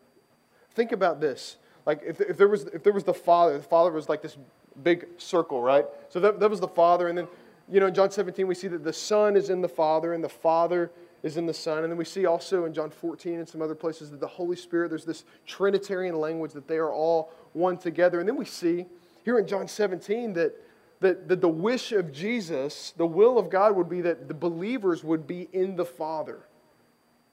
think 0.75 0.93
about 0.93 1.21
this. 1.21 1.57
Like, 1.87 2.03
if, 2.05 2.21
if, 2.21 2.37
there 2.37 2.49
was, 2.49 2.65
if 2.67 2.83
there 2.83 2.93
was 2.93 3.05
the 3.05 3.15
Father, 3.15 3.57
the 3.57 3.65
Father 3.65 3.93
was 3.93 4.09
like 4.09 4.23
this 4.23 4.37
big 4.83 5.07
circle, 5.19 5.63
right? 5.63 5.87
So 6.09 6.19
that, 6.21 6.41
that 6.41 6.51
was 6.51 6.61
the 6.61 6.69
Father. 6.69 7.09
And 7.09 7.17
then, 7.17 7.29
you 7.71 7.79
know, 7.79 7.87
in 7.87 7.95
John 7.95 8.11
17, 8.11 8.47
we 8.47 8.57
see 8.57 8.69
that 8.69 8.83
the 8.83 8.93
Son 8.93 9.37
is 9.37 9.51
in 9.51 9.61
the 9.61 9.69
Father 9.69 10.13
and 10.13 10.23
the 10.23 10.29
Father 10.29 10.91
is 11.27 11.37
in 11.37 11.45
the 11.45 11.55
Son. 11.55 11.83
And 11.83 11.91
then 11.91 11.99
we 11.99 12.05
see 12.05 12.25
also 12.25 12.65
in 12.65 12.73
John 12.73 12.91
14 12.91 13.39
and 13.39 13.49
some 13.49 13.61
other 13.61 13.75
places 13.75 14.11
that 14.11 14.21
the 14.21 14.27
Holy 14.27 14.57
Spirit, 14.57 14.89
there's 14.89 15.05
this 15.05 15.25
Trinitarian 15.47 16.19
language 16.19 16.53
that 16.53 16.69
they 16.69 16.77
are 16.77 16.93
all 16.93 17.33
one 17.53 17.77
together. 17.77 18.21
And 18.21 18.29
then 18.29 18.37
we 18.37 18.45
see 18.45 18.87
here 19.25 19.39
in 19.39 19.47
John 19.47 19.69
17 19.69 20.33
that 20.35 20.55
that, 21.01 21.29
that 21.29 21.41
the 21.41 21.49
wish 21.49 21.93
of 21.93 22.13
Jesus, 22.13 22.95
the 22.97 23.07
will 23.07 23.39
of 23.39 23.51
God 23.51 23.77
would 23.77 23.89
be 23.89 24.01
that 24.03 24.29
the 24.29 24.35
believers 24.35 25.05
would 25.05 25.27
be 25.27 25.49
in 25.53 25.77
the 25.77 25.85
Father 25.85 26.41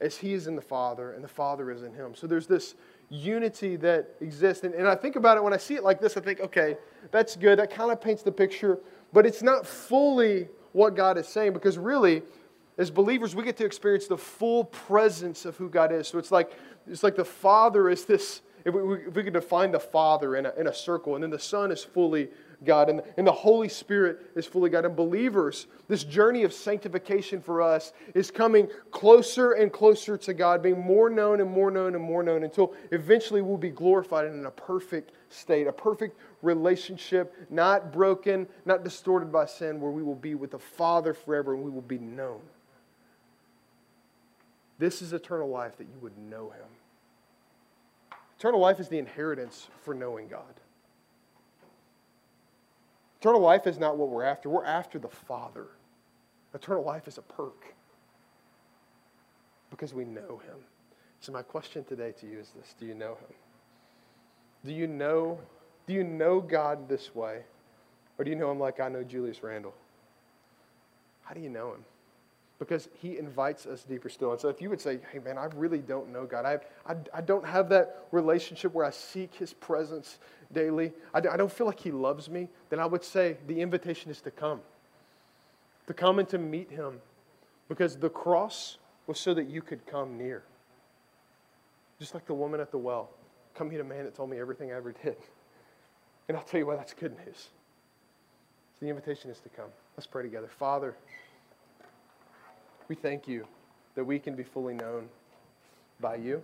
as 0.01 0.17
He 0.17 0.33
is 0.33 0.47
in 0.47 0.55
the 0.55 0.61
Father 0.61 1.13
and 1.13 1.23
the 1.23 1.29
Father 1.29 1.71
is 1.71 1.83
in 1.83 1.93
Him. 1.93 2.13
So 2.13 2.27
there's 2.27 2.47
this 2.47 2.75
unity 3.09 3.75
that 3.77 4.09
exists. 4.19 4.63
And, 4.63 4.73
and 4.73 4.87
I 4.87 4.95
think 4.95 5.15
about 5.15 5.37
it 5.37 5.43
when 5.43 5.53
I 5.53 5.57
see 5.57 5.75
it 5.75 5.83
like 5.83 6.01
this, 6.01 6.17
I 6.17 6.21
think, 6.21 6.41
okay, 6.41 6.77
that's 7.11 7.35
good. 7.35 7.59
That 7.59 7.69
kind 7.69 7.91
of 7.91 8.01
paints 8.01 8.21
the 8.21 8.31
picture, 8.31 8.79
but 9.13 9.25
it's 9.25 9.41
not 9.41 9.65
fully 9.65 10.49
what 10.73 10.95
God 10.95 11.17
is 11.17 11.27
saying 11.27 11.53
because 11.53 11.77
really, 11.77 12.23
as 12.77 12.89
believers, 12.89 13.35
we 13.35 13.43
get 13.43 13.57
to 13.57 13.65
experience 13.65 14.07
the 14.07 14.17
full 14.17 14.65
presence 14.65 15.45
of 15.45 15.55
who 15.57 15.69
God 15.69 15.91
is. 15.91 16.07
So 16.07 16.17
it's 16.17 16.31
like, 16.31 16.51
it's 16.87 17.03
like 17.03 17.15
the 17.15 17.25
Father 17.25 17.89
is 17.89 18.05
this 18.05 18.41
if 18.65 18.73
we, 18.73 18.95
if 19.07 19.15
we 19.15 19.23
could 19.23 19.33
define 19.33 19.71
the 19.71 19.79
Father 19.79 20.37
in 20.37 20.45
a, 20.45 20.53
in 20.57 20.67
a 20.67 20.73
circle, 20.73 21.15
and 21.15 21.23
then 21.23 21.29
the 21.29 21.39
Son 21.39 21.71
is 21.71 21.83
fully 21.83 22.29
God, 22.63 22.89
and, 22.89 23.01
and 23.17 23.27
the 23.27 23.31
Holy 23.31 23.67
Spirit 23.67 24.31
is 24.35 24.45
fully 24.45 24.69
God. 24.69 24.85
And 24.85 24.95
believers, 24.95 25.67
this 25.89 26.05
journey 26.05 26.43
of 26.43 26.53
sanctification 26.53 27.41
for 27.41 27.61
us 27.61 27.91
is 28.15 28.31
coming 28.31 28.69
closer 28.89 29.51
and 29.51 29.71
closer 29.71 30.17
to 30.17 30.33
God, 30.33 30.63
being 30.63 30.79
more 30.79 31.09
known 31.09 31.41
and 31.41 31.51
more 31.51 31.71
known 31.71 31.95
and 31.95 32.03
more 32.03 32.23
known 32.23 32.43
until 32.43 32.73
eventually 32.91 33.41
we'll 33.41 33.57
be 33.57 33.69
glorified 33.69 34.27
in 34.27 34.45
a 34.45 34.51
perfect 34.51 35.11
state, 35.27 35.67
a 35.67 35.73
perfect 35.73 36.17
relationship, 36.41 37.35
not 37.49 37.91
broken, 37.91 38.47
not 38.65 38.83
distorted 38.85 39.29
by 39.29 39.45
sin, 39.45 39.81
where 39.81 39.91
we 39.91 40.03
will 40.03 40.15
be 40.15 40.35
with 40.35 40.51
the 40.51 40.59
Father 40.59 41.13
forever 41.13 41.53
and 41.53 41.63
we 41.63 41.69
will 41.69 41.81
be 41.81 41.97
known. 41.97 42.39
This 44.83 45.01
is 45.01 45.13
eternal 45.13 45.49
life 45.49 45.77
that 45.77 45.85
you 45.85 45.97
would 46.01 46.17
know 46.17 46.49
Him. 46.49 46.67
Eternal 48.37 48.59
life 48.59 48.81
is 48.81 48.89
the 48.89 48.97
inheritance 48.97 49.69
for 49.81 49.93
knowing 49.93 50.27
God. 50.27 50.59
Eternal 53.21 53.39
life 53.39 53.65
is 53.65 53.79
not 53.79 53.95
what 53.95 54.09
we're 54.09 54.25
after. 54.25 54.49
We're 54.49 54.65
after 54.65 54.99
the 54.99 55.07
Father. 55.07 55.67
Eternal 56.53 56.83
life 56.83 57.07
is 57.07 57.17
a 57.17 57.21
perk 57.21 57.73
because 59.69 59.93
we 59.93 60.03
know 60.03 60.41
Him. 60.45 60.57
So, 61.21 61.31
my 61.31 61.43
question 61.43 61.85
today 61.85 62.11
to 62.19 62.27
you 62.27 62.39
is 62.39 62.51
this 62.53 62.75
Do 62.77 62.85
you 62.85 62.93
know 62.93 63.11
Him? 63.11 63.35
Do 64.65 64.73
you 64.73 64.87
know, 64.87 65.39
do 65.87 65.93
you 65.93 66.03
know 66.03 66.41
God 66.41 66.89
this 66.89 67.15
way? 67.15 67.43
Or 68.17 68.25
do 68.25 68.31
you 68.31 68.35
know 68.35 68.51
Him 68.51 68.59
like 68.59 68.81
I 68.81 68.89
know 68.89 69.01
Julius 69.01 69.43
Randle? 69.43 69.75
How 71.21 71.33
do 71.33 71.39
you 71.39 71.49
know 71.49 71.71
Him? 71.71 71.85
Because 72.63 72.87
he 73.01 73.17
invites 73.17 73.65
us 73.65 73.83
deeper 73.83 74.07
still. 74.07 74.31
And 74.31 74.39
so 74.39 74.47
if 74.47 74.61
you 74.61 74.69
would 74.69 74.79
say, 74.79 74.99
hey, 75.11 75.19
man, 75.19 75.37
I 75.37 75.45
really 75.55 75.79
don't 75.79 76.13
know 76.13 76.25
God, 76.25 76.45
I, 76.45 76.59
I, 76.89 76.95
I 77.13 77.19
don't 77.19 77.45
have 77.45 77.67
that 77.69 78.05
relationship 78.11 78.73
where 78.73 78.85
I 78.85 78.89
seek 78.89 79.35
his 79.35 79.51
presence 79.51 80.19
daily, 80.53 80.93
I, 81.13 81.17
I 81.17 81.35
don't 81.35 81.51
feel 81.51 81.67
like 81.67 81.79
he 81.79 81.91
loves 81.91 82.29
me, 82.29 82.47
then 82.69 82.79
I 82.79 82.85
would 82.85 83.03
say 83.03 83.35
the 83.47 83.59
invitation 83.59 84.09
is 84.11 84.21
to 84.21 84.31
come, 84.31 84.61
to 85.87 85.93
come 85.93 86.19
and 86.19 86.29
to 86.29 86.37
meet 86.37 86.71
him 86.71 87.01
because 87.67 87.97
the 87.97 88.09
cross 88.09 88.77
was 89.07 89.19
so 89.19 89.33
that 89.33 89.49
you 89.49 89.61
could 89.61 89.85
come 89.85 90.17
near. 90.17 90.43
Just 91.99 92.13
like 92.13 92.25
the 92.25 92.33
woman 92.33 92.61
at 92.61 92.71
the 92.71 92.77
well. 92.77 93.09
Come 93.55 93.69
meet 93.69 93.81
a 93.81 93.83
man 93.83 94.05
that 94.05 94.15
told 94.15 94.29
me 94.29 94.39
everything 94.39 94.71
I 94.71 94.75
ever 94.75 94.93
did. 95.03 95.17
And 96.29 96.37
I'll 96.37 96.43
tell 96.43 96.61
you 96.61 96.65
why 96.65 96.77
that's 96.77 96.93
good 96.93 97.15
news. 97.25 97.49
So 98.73 98.85
the 98.85 98.87
invitation 98.87 99.29
is 99.29 99.39
to 99.41 99.49
come. 99.49 99.69
Let's 99.97 100.07
pray 100.07 100.23
together. 100.23 100.47
Father, 100.47 100.95
we 102.87 102.95
thank 102.95 103.27
you 103.27 103.47
that 103.95 104.03
we 104.03 104.19
can 104.19 104.35
be 104.35 104.43
fully 104.43 104.73
known 104.73 105.09
by 105.99 106.15
you 106.15 106.43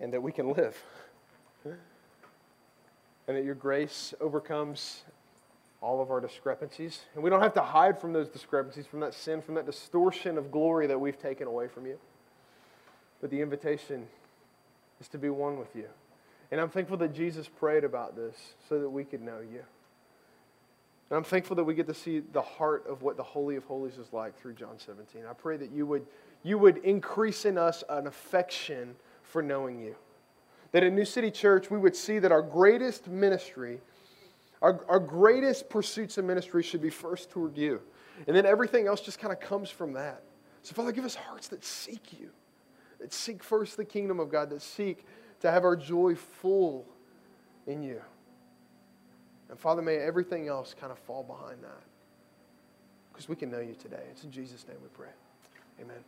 and 0.00 0.12
that 0.12 0.22
we 0.22 0.32
can 0.32 0.52
live. 0.52 0.76
And 1.64 3.36
that 3.36 3.44
your 3.44 3.54
grace 3.54 4.14
overcomes 4.20 5.02
all 5.80 6.00
of 6.00 6.10
our 6.10 6.20
discrepancies. 6.20 7.00
And 7.14 7.24
we 7.24 7.30
don't 7.30 7.42
have 7.42 7.54
to 7.54 7.60
hide 7.60 8.00
from 8.00 8.12
those 8.12 8.28
discrepancies, 8.28 8.86
from 8.86 9.00
that 9.00 9.14
sin, 9.14 9.42
from 9.42 9.54
that 9.56 9.66
distortion 9.66 10.38
of 10.38 10.50
glory 10.50 10.86
that 10.86 11.00
we've 11.00 11.18
taken 11.18 11.46
away 11.46 11.68
from 11.68 11.86
you. 11.86 11.98
But 13.20 13.30
the 13.30 13.40
invitation 13.40 14.06
is 15.00 15.08
to 15.08 15.18
be 15.18 15.28
one 15.28 15.58
with 15.58 15.74
you. 15.74 15.88
And 16.50 16.60
I'm 16.60 16.70
thankful 16.70 16.96
that 16.98 17.14
Jesus 17.14 17.48
prayed 17.48 17.84
about 17.84 18.14
this 18.14 18.36
so 18.68 18.80
that 18.80 18.88
we 18.88 19.04
could 19.04 19.22
know 19.22 19.40
you. 19.40 19.64
And 21.08 21.16
I'm 21.16 21.24
thankful 21.24 21.54
that 21.56 21.64
we 21.64 21.74
get 21.74 21.86
to 21.86 21.94
see 21.94 22.20
the 22.20 22.42
heart 22.42 22.84
of 22.88 23.02
what 23.02 23.16
the 23.16 23.22
Holy 23.22 23.56
of 23.56 23.64
Holies 23.64 23.96
is 23.96 24.12
like 24.12 24.36
through 24.36 24.54
John 24.54 24.78
17. 24.78 25.22
I 25.28 25.32
pray 25.34 25.56
that 25.56 25.70
you 25.70 25.86
would, 25.86 26.04
you 26.42 26.58
would 26.58 26.78
increase 26.78 27.44
in 27.44 27.56
us 27.56 27.84
an 27.88 28.08
affection 28.08 28.96
for 29.22 29.40
knowing 29.40 29.78
you. 29.80 29.94
That 30.72 30.82
in 30.82 30.96
New 30.96 31.04
City 31.04 31.30
Church, 31.30 31.70
we 31.70 31.78
would 31.78 31.94
see 31.94 32.18
that 32.18 32.32
our 32.32 32.42
greatest 32.42 33.06
ministry, 33.06 33.80
our, 34.60 34.84
our 34.88 34.98
greatest 34.98 35.70
pursuits 35.70 36.18
of 36.18 36.24
ministry 36.24 36.64
should 36.64 36.82
be 36.82 36.90
first 36.90 37.30
toward 37.30 37.56
you. 37.56 37.80
And 38.26 38.36
then 38.36 38.44
everything 38.44 38.88
else 38.88 39.00
just 39.00 39.20
kind 39.20 39.32
of 39.32 39.38
comes 39.38 39.70
from 39.70 39.92
that. 39.92 40.22
So, 40.62 40.74
Father, 40.74 40.90
give 40.90 41.04
us 41.04 41.14
hearts 41.14 41.46
that 41.48 41.64
seek 41.64 42.18
you, 42.18 42.30
that 42.98 43.12
seek 43.12 43.44
first 43.44 43.76
the 43.76 43.84
kingdom 43.84 44.18
of 44.18 44.28
God, 44.28 44.50
that 44.50 44.60
seek 44.60 45.04
to 45.40 45.52
have 45.52 45.62
our 45.62 45.76
joy 45.76 46.16
full 46.16 46.84
in 47.68 47.84
you. 47.84 48.00
And 49.48 49.58
Father, 49.58 49.82
may 49.82 49.96
everything 49.96 50.48
else 50.48 50.74
kind 50.78 50.92
of 50.92 50.98
fall 50.98 51.22
behind 51.22 51.62
that. 51.62 51.82
Because 53.12 53.28
we 53.28 53.36
can 53.36 53.50
know 53.50 53.60
you 53.60 53.74
today. 53.74 54.02
It's 54.10 54.24
in 54.24 54.30
Jesus' 54.30 54.66
name 54.68 54.76
we 54.82 54.88
pray. 54.88 55.12
Amen. 55.80 56.04